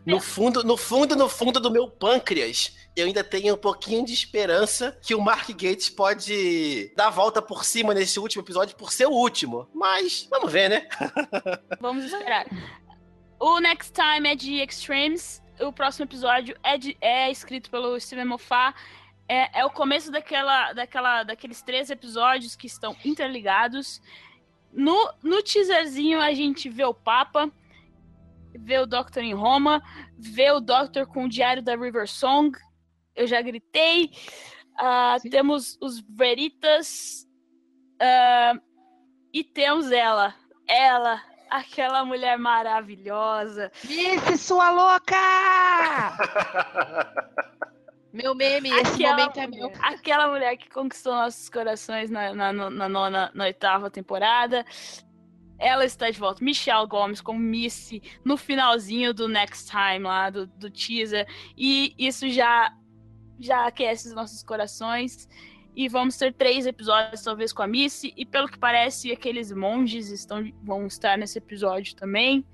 [0.06, 4.12] No fundo, no fundo, no fundo do meu pâncreas, eu ainda tenho um pouquinho de
[4.14, 8.90] esperança que o Mark Gates pode dar a volta por cima nesse último episódio por
[8.90, 9.68] ser o último.
[9.74, 10.88] Mas, vamos ver, né?
[11.80, 12.46] Vamos esperar.
[13.38, 15.42] O Next Time é de Extremes.
[15.60, 18.74] O próximo episódio é, de- é escrito pelo Steven Moffat.
[19.32, 24.02] É, é o começo daquela, daquela, daqueles três episódios que estão interligados.
[24.72, 27.48] No, no teaserzinho a gente vê o Papa,
[28.52, 29.80] vê o Doctor em Roma,
[30.18, 32.58] vê o Doctor com o Diário da River Song.
[33.14, 34.10] Eu já gritei.
[35.20, 35.30] Sim.
[35.30, 37.24] temos os Veritas.
[38.00, 38.54] ah,
[39.32, 40.34] e temos ela.
[40.66, 43.70] Ela, aquela mulher maravilhosa.
[43.88, 45.14] Esse sua louca!
[48.12, 49.72] Meu meme, esse Aquela momento é mulher, meu.
[49.80, 54.64] aquela mulher que conquistou nossos corações na, na, na nona, na oitava temporada.
[55.58, 56.42] Ela está de volta.
[56.42, 61.26] Michelle Gomes como Missy no finalzinho do Next Time lá, do, do teaser.
[61.56, 62.74] E isso já,
[63.38, 65.28] já aquece os nossos corações.
[65.76, 68.12] E vamos ter três episódios, talvez, com a Missy.
[68.16, 72.44] E pelo que parece, aqueles monges estão, vão estar nesse episódio também.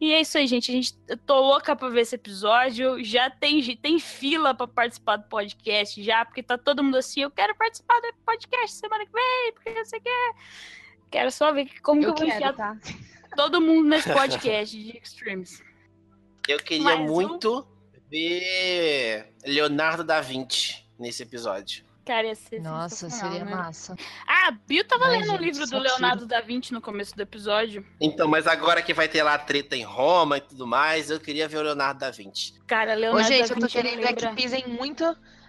[0.00, 0.70] E é isso aí, gente.
[0.70, 3.02] A gente eu tô louca pra ver esse episódio.
[3.02, 7.30] Já tem, tem fila pra participar do podcast já, porque tá todo mundo assim, eu
[7.30, 10.34] quero participar do podcast semana que vem, porque você quer.
[11.10, 12.78] Quero só ver como Eu que eu vou quero, enfiar tá?
[13.34, 15.62] todo mundo nesse podcast de Extremes.
[16.46, 17.04] Eu queria Mais um?
[17.04, 17.66] muito
[18.10, 21.84] ver Leonardo da Vinci nesse episódio.
[22.08, 23.54] Cara, ia ser Nossa, seria né?
[23.54, 23.94] massa.
[24.26, 26.28] Ah, a Bill tava Ai, lendo o gente, livro do Leonardo tiro.
[26.30, 27.84] da Vinci no começo do episódio.
[28.00, 31.46] Então, mas agora que vai ter lá treta em Roma e tudo mais, eu queria
[31.46, 32.54] ver o Leonardo da Vinci.
[32.66, 35.04] Cara, Ô, Leonardo gente, da eu tô Vinci querendo é que pisem muito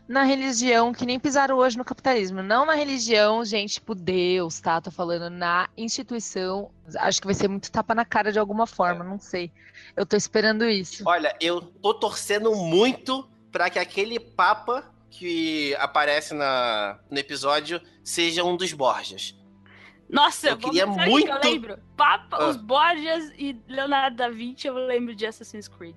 [0.06, 2.44] na religião, que nem pisaram hoje no capitalismo.
[2.44, 4.82] Não na religião, gente, tipo Deus, tá?
[4.82, 6.72] Tô falando na instituição.
[6.98, 9.50] Acho que vai ser muito tapa na cara de alguma forma, não sei.
[9.96, 11.04] Eu tô esperando isso.
[11.08, 18.44] Olha, eu tô torcendo muito pra que aquele Papa que aparece na, no episódio seja
[18.44, 19.36] um dos Borgias.
[20.10, 21.80] Nossa, Eu queria sabe o que muito- eu lembro?
[21.96, 22.48] Papa, Ah.
[22.50, 25.96] os Borgias e Leonardo da Vinci, eu lembro de Assassin's Creed.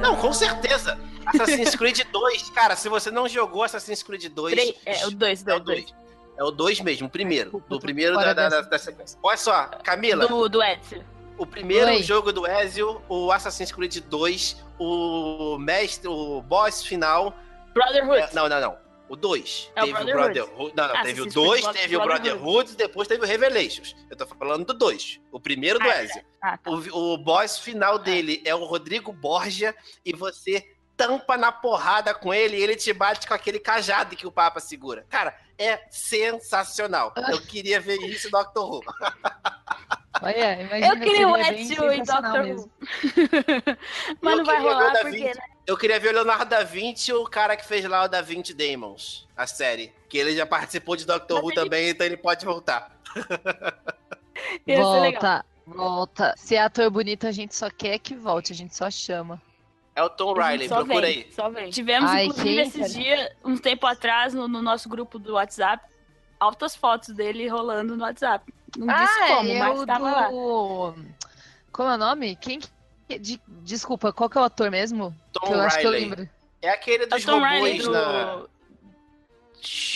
[0.00, 0.98] Não, com certeza.
[1.26, 5.46] Assassin's Creed 2, cara, se você não jogou Assassin's Creed 2, Três- é, o 2,
[5.46, 5.94] é o 2, 2.
[6.38, 7.62] É o 2 mesmo, o primeiro.
[7.68, 9.18] Do primeiro da, da, da- sequência.
[9.22, 11.04] Olha só, Camila, Do, do Ezio.
[11.38, 12.02] O primeiro Oi.
[12.02, 17.34] jogo do Ezio, o Assassin's Creed 2, o mestre, o boss final.
[17.72, 18.20] Brotherhood.
[18.20, 18.88] é, não, não, não.
[19.08, 19.72] O 2.
[19.74, 20.72] É o teve o Brotherhood.
[20.76, 22.38] Não, não, Ah, teve o Assassin's 2, Creed teve o Brotherhood.
[22.42, 23.96] Brotherhood, depois teve o Revelations.
[24.10, 25.20] Eu tô falando do 2.
[25.32, 26.04] O primeiro do Ah, é.
[26.04, 26.22] Ezio.
[26.42, 26.70] Ah, tá.
[26.70, 29.74] O, o boss final dele é o Rodrigo Borgia
[30.04, 30.62] e você
[30.94, 34.58] tampa na porrada com ele e ele te bate com aquele cajado que o Papa
[34.60, 35.06] segura.
[35.08, 37.14] Cara, é sensacional.
[37.30, 38.80] Eu queria ver isso no Doctor Who.
[40.22, 42.60] Olha, imagina, Eu queria o Ezio Doctor mesmo.
[42.62, 42.70] Who.
[44.22, 45.24] Mas não vai rolar porque, Vinci.
[45.38, 45.42] né?
[45.66, 48.54] Eu queria ver o Leonardo da Vinci, o cara que fez lá o Da Vinci
[48.54, 49.92] Demons, a série.
[50.08, 52.90] Que ele já participou de Doctor Mas Who ele- também, então ele pode voltar.
[54.66, 56.34] Volta, volta.
[56.36, 59.40] Se é ator bonito, a gente só quer que volte, a gente só chama.
[59.96, 61.32] É o Tom Riley, procura vem, aí.
[61.32, 61.70] Só vem.
[61.70, 62.88] Tivemos, Ai, inclusive, esses cara?
[62.92, 65.84] dias, um tempo atrás, no, no nosso grupo do WhatsApp,
[66.38, 68.54] altas fotos dele rolando no WhatsApp.
[68.76, 70.28] Não disse como, é mas o tava lá.
[70.28, 70.94] do...
[71.72, 72.36] Como é o nome?
[72.36, 73.18] Quem que...
[73.18, 75.14] de- Desculpa, qual que é o ator mesmo?
[75.32, 76.08] Tom que eu acho que eu Riley.
[76.08, 76.28] lembro.
[76.60, 77.90] É aquele É dos Riley robôs do...
[77.92, 78.46] na.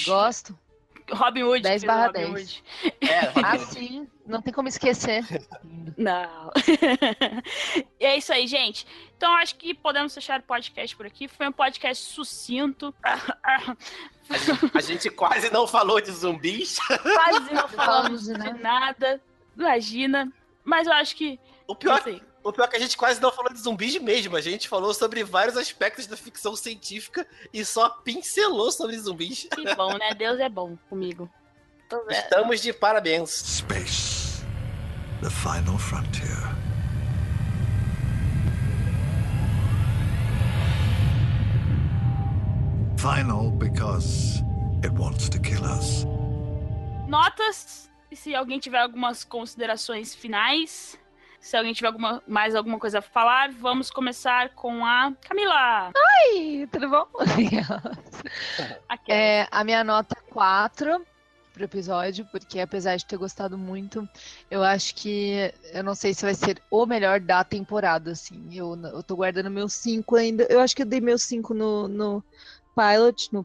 [0.07, 0.59] Gosto.
[1.13, 1.63] Robin Hood.
[1.63, 2.31] 10 que fez o barra Robin 10.
[2.31, 2.65] Hood.
[3.01, 3.65] É, Robin Ah, Hood.
[3.73, 4.09] sim.
[4.27, 5.25] Não tem como esquecer.
[5.97, 6.51] Não.
[8.01, 8.87] e é isso aí, gente.
[9.17, 11.29] Então acho que podemos fechar o podcast por aqui.
[11.29, 12.95] Foi um podcast sucinto.
[13.03, 13.59] A
[14.39, 16.79] gente, a gente quase não falou de zumbis.
[17.03, 19.21] Quase não falamos Falamos de nada.
[19.57, 20.33] Imagina.
[20.65, 21.39] Mas eu acho que.
[21.67, 22.23] O pior, sei.
[22.45, 24.37] O pior é que a gente quase não falou de zumbis mesmo.
[24.37, 29.47] A gente falou sobre vários aspectos da ficção científica e só pincelou sobre zumbis.
[29.55, 30.13] Que bom, né?
[30.15, 31.31] Deus é bom comigo.
[31.89, 32.13] Tô vendo.
[32.13, 33.31] Estamos de parabéns.
[33.31, 34.45] Space,
[35.23, 36.63] the final frontier.
[42.97, 44.43] Final because
[44.85, 46.05] it wants to kill us.
[47.09, 47.91] Notas.
[48.11, 50.99] E se alguém tiver algumas considerações finais.
[51.43, 55.91] Se alguém tiver alguma, mais alguma coisa a falar, vamos começar com a Camila.
[56.31, 57.07] Oi, tudo bom?
[59.09, 61.05] É, a minha nota 4
[61.53, 64.09] pro episódio, porque apesar de ter gostado muito,
[64.49, 68.49] eu acho que eu não sei se vai ser o melhor da temporada, assim.
[68.57, 70.47] Eu, eu tô guardando meus 5 ainda.
[70.49, 72.25] Eu acho que eu dei meus 5 no, no
[72.77, 73.45] pilot, no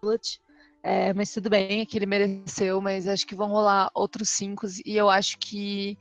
[0.00, 0.40] pilot.
[0.82, 4.66] É, mas tudo bem, é que ele mereceu, mas acho que vão rolar outros 5
[4.84, 5.96] e eu acho que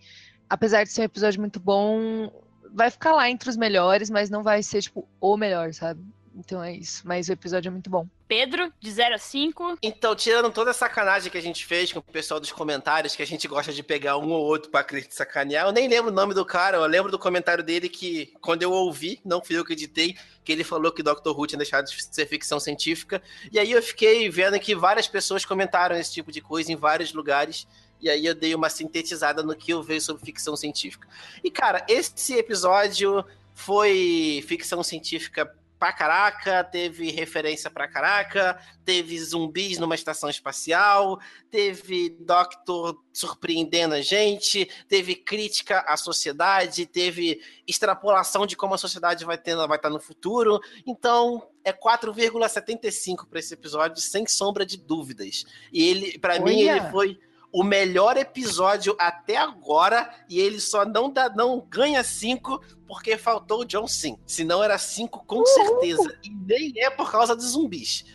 [0.50, 2.32] apesar de ser um episódio muito bom,
[2.74, 6.02] vai ficar lá entre os melhores, mas não vai ser tipo o melhor, sabe?
[6.36, 7.02] Então é isso.
[7.06, 8.08] Mas o episódio é muito bom.
[8.28, 9.78] Pedro, de 0 a 5.
[9.82, 13.24] Então, tirando toda a sacanagem que a gente fez com o pessoal dos comentários, que
[13.24, 16.14] a gente gosta de pegar um ou outro pra acreditar sacanear, eu nem lembro o
[16.14, 19.66] nome do cara, eu lembro do comentário dele que, quando eu ouvi, não fui eu
[19.66, 21.30] que editei, que ele falou que Dr.
[21.30, 23.22] Who tinha deixado de ser ficção científica.
[23.52, 27.14] E aí eu fiquei vendo que várias pessoas comentaram esse tipo de coisa em vários
[27.14, 27.68] lugares.
[28.02, 31.08] E aí eu dei uma sintetizada no que eu vejo sobre ficção científica.
[31.44, 39.80] E, cara, esse episódio foi ficção científica pra caraca, teve referência pra caraca, teve zumbis
[39.80, 41.18] numa estação espacial,
[41.50, 49.24] teve Doctor surpreendendo a gente, teve crítica à sociedade, teve extrapolação de como a sociedade
[49.24, 50.60] vai ter, vai estar no futuro.
[50.86, 55.46] Então, é 4,75 para esse episódio, sem sombra de dúvidas.
[55.72, 57.18] E ele, para mim, ele foi
[57.52, 63.62] o melhor episódio até agora e ele só não dá, não ganha 5 porque faltou
[63.62, 64.18] o John Sim.
[64.26, 66.20] Senão era 5 com certeza.
[66.24, 68.06] E nem é por causa dos zumbis.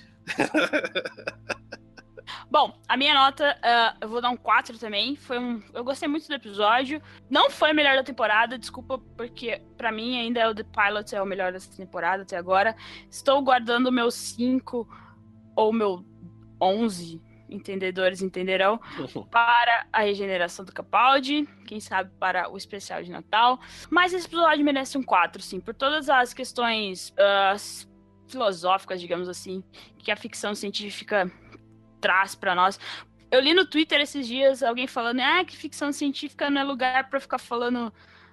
[2.51, 5.17] Bom, a minha nota, ah, eu vou dar um 4 também.
[5.17, 7.03] Foi um, eu gostei muito do episódio.
[7.29, 11.15] Não foi o melhor da temporada, desculpa, porque pra mim ainda é o The Pilot
[11.15, 12.77] é o melhor dessa temporada até agora.
[13.11, 14.89] Estou guardando o meu 5
[15.57, 16.05] ou meu
[16.61, 18.81] 11, entendedores entenderão,
[19.31, 23.61] para a regeneração do Capaldi, quem sabe para o especial de Natal.
[23.91, 27.57] Mas esse episódio merece um 4, sim, por todas as questões ah,
[28.29, 29.63] filosóficas, digamos assim,
[29.99, 31.31] que a ficção científica
[32.01, 32.79] traz para nós.
[33.31, 37.09] Eu li no Twitter esses dias alguém falando, ah, que ficção científica não é lugar
[37.09, 37.93] para ficar falando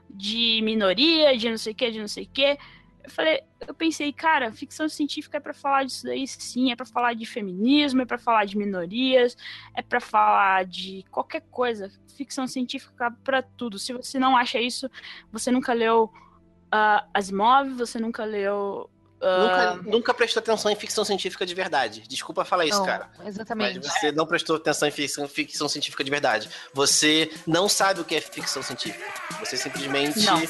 [0.09, 2.57] de minoria, de não sei o que, de não sei o que.
[3.03, 6.86] Eu falei, eu pensei, cara, ficção científica é para falar disso daí, sim, é para
[6.86, 9.36] falar de feminismo, é para falar de minorias,
[9.76, 11.91] é para falar de qualquer coisa.
[12.15, 13.80] Ficção científica para tudo.
[13.80, 14.90] Se você não acha isso,
[15.32, 18.90] você nunca leu uh, Asimov, você nunca leu
[19.22, 22.02] Nunca, uh, nunca prestou atenção em ficção científica de verdade.
[22.07, 23.07] Desculpa falar isso, Não, cara.
[23.23, 23.78] Exatamente.
[23.78, 26.49] Mas você não prestou atenção em ficção, ficção científica de verdade.
[26.73, 29.06] Você não sabe o que é ficção científica.
[29.40, 30.41] Você simplesmente Não.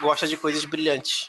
[0.00, 1.28] Gosta de coisas brilhantes.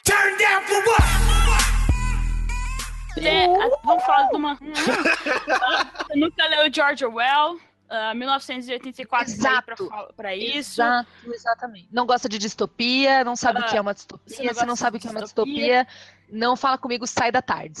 [3.16, 4.54] É, a- vamos falar de uma.
[4.56, 7.60] Você nunca leu George Orwell?
[7.92, 10.14] ah, 1984 tá aí pra, Exato.
[10.16, 10.80] pra isso.
[10.80, 11.88] Exato, exatamente.
[11.90, 14.36] Não gosta de distopia, não sabe o Ah, que é uma você não distopia.
[14.36, 15.54] Se gosta não sabe o que é uma distopia.
[15.84, 15.86] distopia,
[16.30, 17.80] não fala comigo, sai da tarde.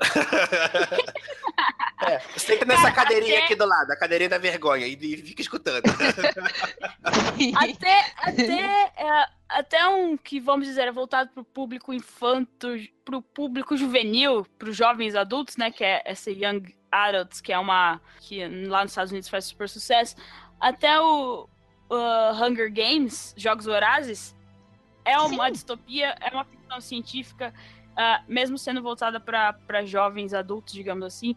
[2.04, 5.16] É, senta nessa Cara, cadeirinha até- aqui do lado, a cadeirinha da vergonha, e, e
[5.18, 5.82] fica escutando.
[7.54, 9.26] Até, até, é,
[9.58, 12.68] até um que, vamos dizer, é voltado pro público infanto,
[13.04, 15.70] pro público juvenil, pros jovens adultos, né?
[15.70, 18.00] Que é essa Young Adults, que é uma.
[18.20, 20.16] que lá nos Estados Unidos faz super sucesso.
[20.60, 21.48] Até o
[21.90, 24.36] uh, Hunger Games, Jogos Vorazes,
[25.04, 27.52] é uma distopia, é uma ficção científica,
[27.96, 31.34] ah, mesmo sendo voltada para jovens adultos, digamos assim,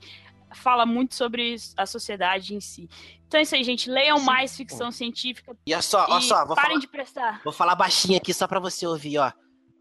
[0.54, 2.88] fala muito sobre a sociedade em si.
[3.36, 3.90] Então é isso aí, gente.
[3.90, 4.26] Leiam Sim.
[4.26, 5.53] mais ficção científica.
[5.68, 7.41] E olha só, olha só, vou parem falar, de prestar.
[7.44, 9.30] vou falar baixinho aqui só pra você ouvir, ó.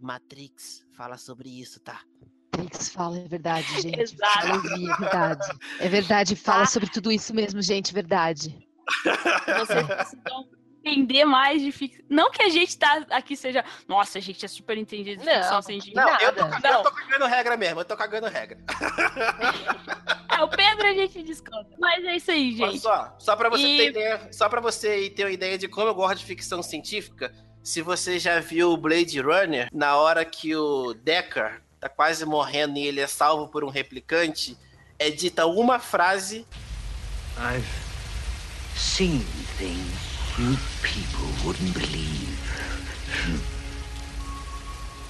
[0.00, 2.00] Matrix fala sobre isso, tá?
[2.56, 4.00] Matrix fala, é verdade, gente.
[4.00, 4.40] Exato.
[4.40, 4.58] Fala, é
[4.98, 5.58] verdade.
[5.78, 6.66] É verdade, fala Tá.
[6.66, 8.58] sobre tudo isso mesmo, gente, verdade.
[9.56, 10.48] Vocês precisam
[10.84, 12.04] entender mais de ficção.
[12.08, 13.64] Não que a gente tá aqui seja.
[13.88, 15.62] Nossa, a gente é super entendido de Não, ficção não.
[15.62, 16.00] científica.
[16.04, 16.68] Não, eu tô, Nada.
[16.68, 18.58] eu tô cagando regra mesmo, eu tô cagando regra.
[20.30, 21.70] É, o Pedro a gente desconta.
[21.78, 22.80] Mas é isso aí, Olha gente.
[22.82, 25.88] só, só pra você E- ter ideia, só para você ter uma ideia de como
[25.88, 27.32] eu gosto de ficção científica,
[27.62, 32.78] se você já viu o Blade Runner, na hora que o Deckard tá quase morrendo
[32.78, 34.56] e ele é salvo por um replicante,
[34.98, 36.46] é dita uma frase
[37.38, 37.66] I've
[38.76, 39.20] seen
[39.58, 40.03] things
[40.38, 42.38] you people wouldn't believe.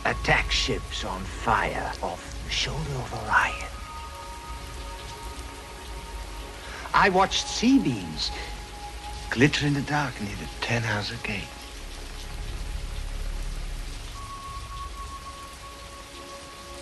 [0.05, 3.71] Attack ships on fire off the shoulder of Orion.
[6.93, 8.31] I watched sea beams
[9.31, 11.43] glitter in the dark near the Ten Hauser Gate.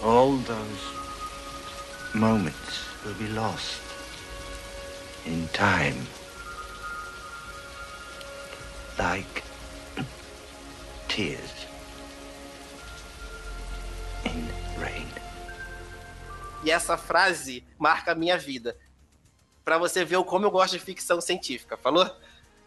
[0.02, 0.82] All those
[2.12, 3.80] moments will be lost
[5.24, 6.06] in time.
[8.98, 9.42] Like
[11.08, 11.66] tears
[14.24, 14.48] in
[14.78, 15.06] rain.
[16.64, 18.76] e essa frase marca a minha vida.
[19.64, 22.08] Pra você ver o como eu gosto de ficção científica, falou?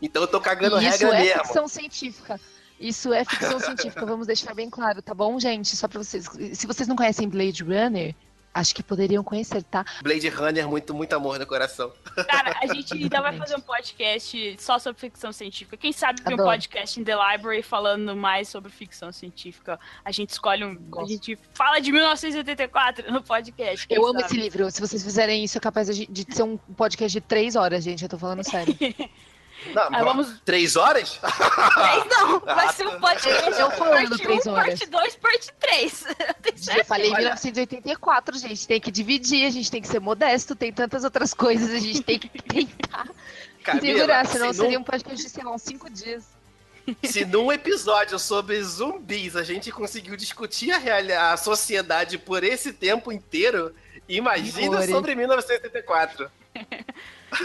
[0.02, 1.44] Então eu tô cagando isso regra é mesmo.
[1.44, 2.40] ficção científica.
[2.80, 5.76] Isso é ficção científica, vamos deixar bem claro, tá bom, gente?
[5.76, 6.26] Só pra vocês.
[6.54, 8.14] Se vocês não conhecem Blade Runner,
[8.56, 9.84] acho que poderiam conhecer, tá?
[10.02, 11.92] Blade Runner, muito, muito amor no coração.
[12.30, 15.76] Cara, a gente ainda vai fazer um podcast só sobre ficção científica.
[15.76, 16.44] Quem sabe um Adoro.
[16.44, 19.78] podcast em The Library falando mais sobre ficção científica.
[20.06, 20.72] A gente escolhe um.
[20.72, 21.10] A Gosto.
[21.10, 23.86] gente fala de 1984 no podcast.
[23.90, 24.26] Eu amo sabe?
[24.26, 24.72] esse livro.
[24.72, 28.04] Se vocês fizerem isso, é capaz de, de ser um podcast de três horas, gente.
[28.04, 28.74] Eu tô falando sério.
[29.74, 30.40] Não, Ah, vamos.
[30.46, 31.20] Três horas?
[31.20, 32.40] Três não!
[32.46, 33.00] Vai Ah, ser um tá.
[33.00, 33.60] podcast.
[33.60, 34.66] Eu falando parte três um, horas.
[34.80, 36.06] Parte 2, parte 3.
[36.78, 38.68] Eu falei 1984, gente.
[38.68, 42.02] Tem que dividir, a gente tem que ser modesto, tem tantas outras coisas, a gente
[42.04, 43.08] tem que tentar
[43.64, 46.24] Camila, segurar, senão se seria um podcast de, sei lá, uns cinco dias.
[47.04, 52.72] Se num episódio sobre zumbis a gente conseguiu discutir a, reali- a sociedade por esse
[52.72, 53.74] tempo inteiro,
[54.08, 56.30] imagina sobre 1974.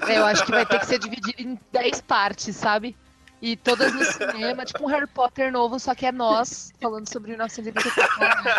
[0.09, 2.97] É, eu acho que vai ter que ser dividido em 10 partes, sabe?
[3.43, 7.31] E todas no cinema, tipo um Harry Potter novo, só que é nós falando sobre
[7.33, 8.51] 1984.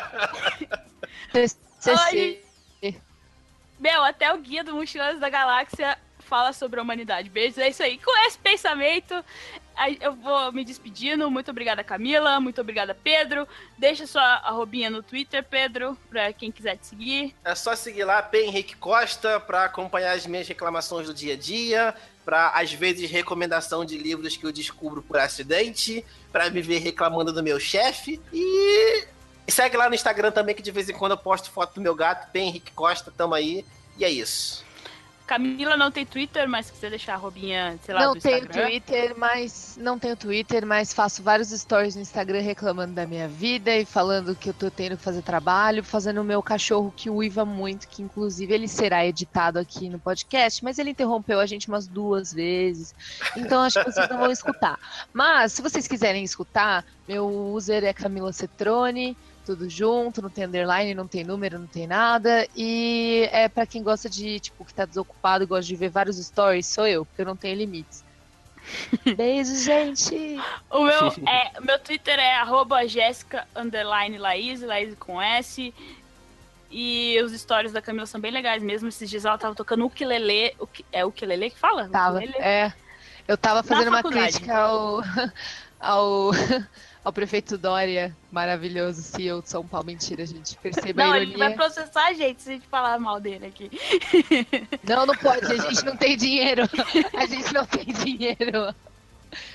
[1.32, 2.42] TCC.
[3.80, 5.98] Meu, até o guia do Mochileiros da Galáxia
[6.32, 7.30] fala sobre a humanidade.
[7.30, 7.98] Beijos, é isso aí.
[7.98, 9.14] Com esse pensamento,
[10.00, 11.30] eu vou me despedindo.
[11.30, 12.40] Muito obrigada, Camila.
[12.40, 13.46] Muito obrigada, Pedro.
[13.78, 17.36] Deixa sua arrobinha no Twitter, Pedro, pra quem quiser te seguir.
[17.44, 18.46] É só seguir lá, P.
[18.46, 21.94] Henrique Costa, pra acompanhar as minhas reclamações do dia a dia,
[22.24, 27.34] pra às vezes recomendação de livros que eu descubro por acidente, pra me ver reclamando
[27.34, 29.06] do meu chefe e
[29.46, 31.82] e segue lá no Instagram também que de vez em quando eu posto foto do
[31.82, 32.40] meu gato, P.
[32.40, 33.66] Henrique Costa, tamo aí.
[33.98, 34.64] E é isso.
[35.32, 38.40] Camila não tem Twitter, mas se quiser deixar a robinha, sei lá, não do tenho
[38.40, 38.66] Instagram.
[38.66, 43.74] Twitter, mas não tenho Twitter, mas faço vários stories no Instagram reclamando da minha vida
[43.74, 47.46] e falando que eu tô tendo que fazer trabalho, fazendo o meu cachorro que uiva
[47.46, 51.88] muito, que inclusive ele será editado aqui no podcast, mas ele interrompeu a gente umas
[51.88, 52.94] duas vezes.
[53.38, 54.78] Então acho que vocês não vão escutar.
[55.14, 60.94] Mas se vocês quiserem escutar, meu user é Camila Cetrone, tudo junto, não tem underline,
[60.94, 62.48] não tem número, não tem nada.
[62.56, 66.18] E é pra quem gosta de, tipo, que tá desocupado e gosta de ver vários
[66.18, 68.04] stories, sou eu, porque eu não tenho limites.
[69.18, 70.40] Beijo, gente!
[70.70, 75.74] O meu, é, o meu Twitter é arroba Jéssica underline Laís, Laís com S.
[76.70, 78.88] E os stories da Camila são bem legais mesmo.
[78.88, 80.56] Esses dias ela tava tocando ukulele.
[80.60, 81.90] uki- É ukulele que fala?
[81.90, 82.38] Tava, Ukulele?
[82.40, 82.72] é.
[83.28, 85.02] Eu tava fazendo uma crítica ao,
[85.80, 86.32] ao,
[87.04, 89.88] ao prefeito Dória, maravilhoso CEO de São Paulo.
[89.88, 90.56] Mentira, gente.
[90.58, 91.56] Perceba Não, a ele vai ironia.
[91.56, 93.72] processar a gente se a gente falar mal dele aqui.
[94.84, 96.64] Não, não pode, a gente não tem dinheiro.
[97.18, 98.74] A gente não tem dinheiro.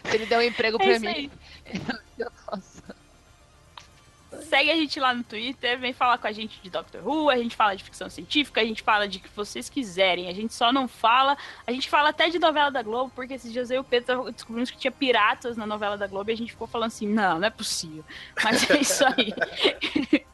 [0.05, 1.31] Se ele der um emprego É pra isso mim, aí.
[2.19, 2.76] eu posso.
[4.49, 7.37] Segue a gente lá no Twitter, vem falar com a gente de Doctor Who, a
[7.37, 10.29] gente fala de ficção científica, a gente fala de que vocês quiserem.
[10.29, 11.37] A gente só não fala.
[11.67, 14.31] A gente fala até de novela da Globo, porque esses dias eu e o Pedro
[14.31, 17.39] descobrimos que tinha piratas na novela da Globo e a gente ficou falando assim: não,
[17.39, 18.05] não é possível.
[18.43, 19.35] Mas é isso aí.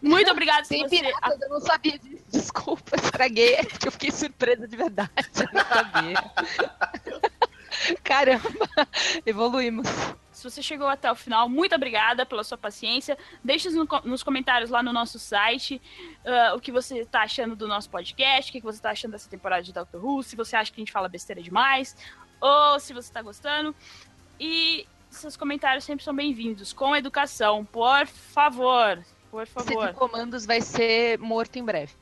[0.00, 0.96] Muito obrigado Tem você.
[0.96, 2.24] piratas, eu não sabia disso.
[2.30, 3.54] Desculpa, estraguei.
[3.54, 5.10] É porque eu fiquei surpresa de verdade.
[5.38, 6.32] Eu não sabia.
[8.02, 8.50] Caramba,
[9.24, 9.86] evoluímos.
[10.44, 13.16] Se você chegou até o final, muito obrigada pela sua paciência.
[13.42, 15.80] Deixe no nos comentários lá no nosso site
[16.22, 19.30] ah, o que você está achando do nosso podcast, o que você está achando dessa
[19.30, 21.96] temporada de Doctor Who, se você acha que a gente fala besteira demais,
[22.42, 23.74] ou se você está gostando.
[24.38, 29.02] E seus comentários sempre são bem-vindos, com educação, por favor.
[29.30, 29.86] Por Esse favor.
[29.88, 31.94] de comandos vai ser morto em breve.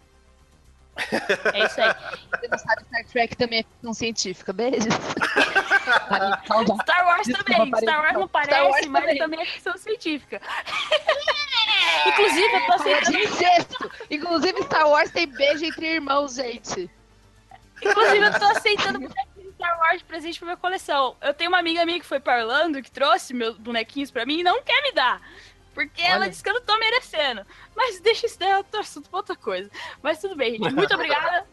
[1.55, 1.95] É isso aí.
[2.41, 4.53] Você não sabe, Star Trek também é ficção científica.
[4.53, 4.87] Beijos.
[6.83, 7.81] Star Wars Desculpa, também.
[7.81, 9.19] Star Wars não parece, Wars mas também.
[9.19, 10.41] também é ficção científica.
[12.07, 13.93] Inclusive, eu tô aceitando.
[14.11, 16.91] Inclusive, Star Wars tem beijo entre irmãos, gente.
[17.83, 19.09] Inclusive, eu tô aceitando
[19.55, 21.17] Star Wars de presente pra minha coleção.
[21.21, 24.41] Eu tenho uma amiga minha que foi pra Orlando, que trouxe meus bonequinhos pra mim
[24.41, 25.21] e não quer me dar.
[25.75, 26.31] Porque ela Olha.
[26.31, 27.47] disse que eu não tô merecendo.
[27.75, 29.71] Mas deixa isso daí, outro assunto pra outra coisa.
[30.03, 30.75] Mas tudo bem, gente.
[30.75, 31.47] Muito obrigada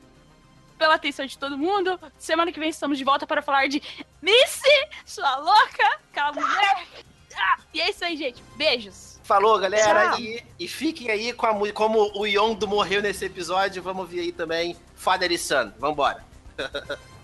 [0.80, 2.00] pela atenção de todo mundo.
[2.18, 3.84] Semana que vem estamos de volta para falar de
[4.22, 6.00] Missy, sua louca,
[6.34, 6.88] mulher.
[7.36, 8.42] Ah, e é isso aí, gente.
[8.56, 9.20] Beijos.
[9.24, 10.12] Falou, galera.
[10.12, 10.20] Tchau.
[10.20, 13.84] E, e fiquem aí com a como o Yondo morreu nesse episódio.
[13.84, 15.72] Vamos ver aí também Father e Son.
[15.78, 16.26] Vambora.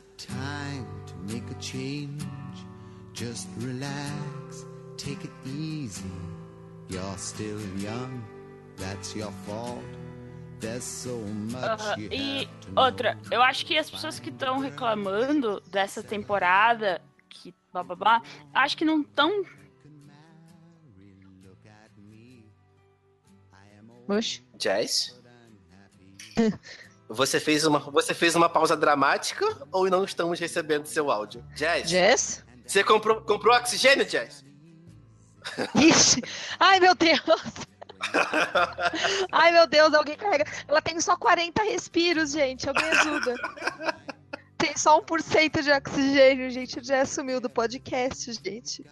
[0.00, 2.24] not time to make a change.
[3.12, 4.64] Just relax,
[4.96, 6.02] take it easy.
[6.88, 8.24] You're still young,
[8.76, 9.84] that's your fault.
[10.60, 11.16] There's so
[11.50, 12.82] much you e have to know.
[12.82, 18.22] outra, eu acho que as pessoas que estão reclamando dessa temporada, que blá blá blá,
[18.52, 19.44] acho que não estão.
[24.08, 24.42] Oxe.
[24.58, 25.18] Jazz?
[27.12, 31.44] Você fez, uma, você fez uma pausa dramática ou não estamos recebendo seu áudio?
[31.56, 31.90] Jazz?
[31.90, 32.44] Jess?
[32.64, 34.44] Você comprou, comprou oxigênio, Jazz?
[35.74, 36.22] Ixi.
[36.60, 37.20] Ai, meu Deus.
[39.32, 40.44] Ai, meu Deus, alguém carrega.
[40.68, 42.68] Ela tem só 40 respiros, gente.
[42.68, 43.34] Alguém ajuda.
[44.56, 46.80] Tem só 1% de oxigênio, gente.
[46.80, 48.88] Já sumiu do podcast, gente.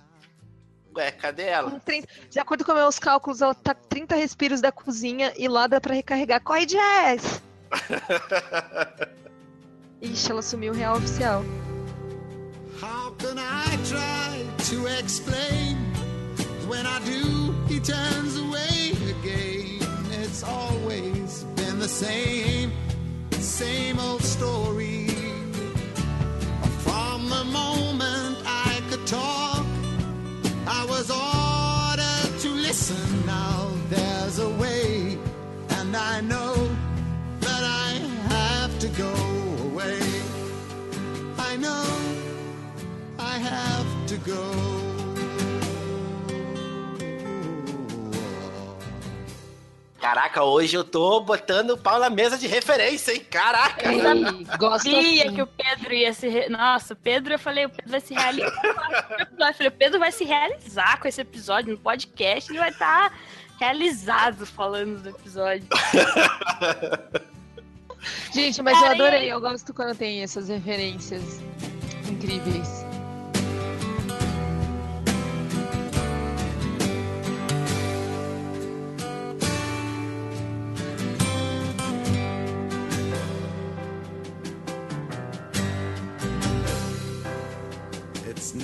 [0.96, 1.70] Ué, cadê ela?
[1.70, 5.46] Com 30 De acordo com meus cálculos, ela tá com 30 respiros da cozinha e
[5.46, 6.42] lá dá pra recarregar.
[6.42, 7.46] Corre, Jess!
[10.02, 11.44] Ixi, ela sumiu real oficial.
[12.80, 15.76] How can I try to explain?
[16.68, 19.80] When I do, he turns away again.
[20.12, 22.72] It's always been the same,
[23.32, 25.07] same old story.
[50.00, 53.26] Caraca, hoje eu tô botando o pau na mesa de referência, hein?
[53.28, 53.90] Caraca!
[53.92, 54.00] Ei,
[54.56, 55.34] gosto Sabia assim.
[55.34, 56.28] que o Pedro ia se.
[56.28, 58.62] re- Nossa, o Pedro, eu falei, o Pedro vai se realizar.
[59.18, 63.12] eu falei, o Pedro vai se realizar com esse episódio no podcast, ele vai estar
[63.58, 65.66] realizado falando do episódio.
[68.32, 69.32] Gente, mas eu Cara, adorei.
[69.32, 71.40] Eu gosto quando tem essas referências
[72.08, 72.87] incríveis.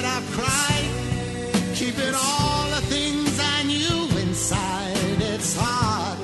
[0.00, 5.20] that I've cried, keeping all the things I knew inside.
[5.20, 6.18] It's hard,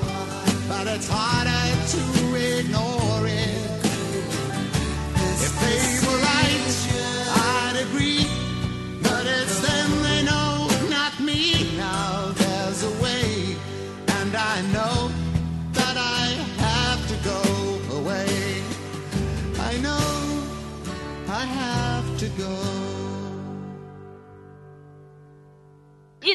[0.69, 1.34] but it's harder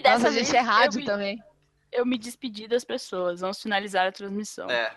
[0.01, 1.45] E dessa Nossa, vez gente, é rádio eu me, também.
[1.93, 3.41] eu me despedi das pessoas.
[3.41, 4.69] Vamos finalizar a transmissão.
[4.71, 4.95] É.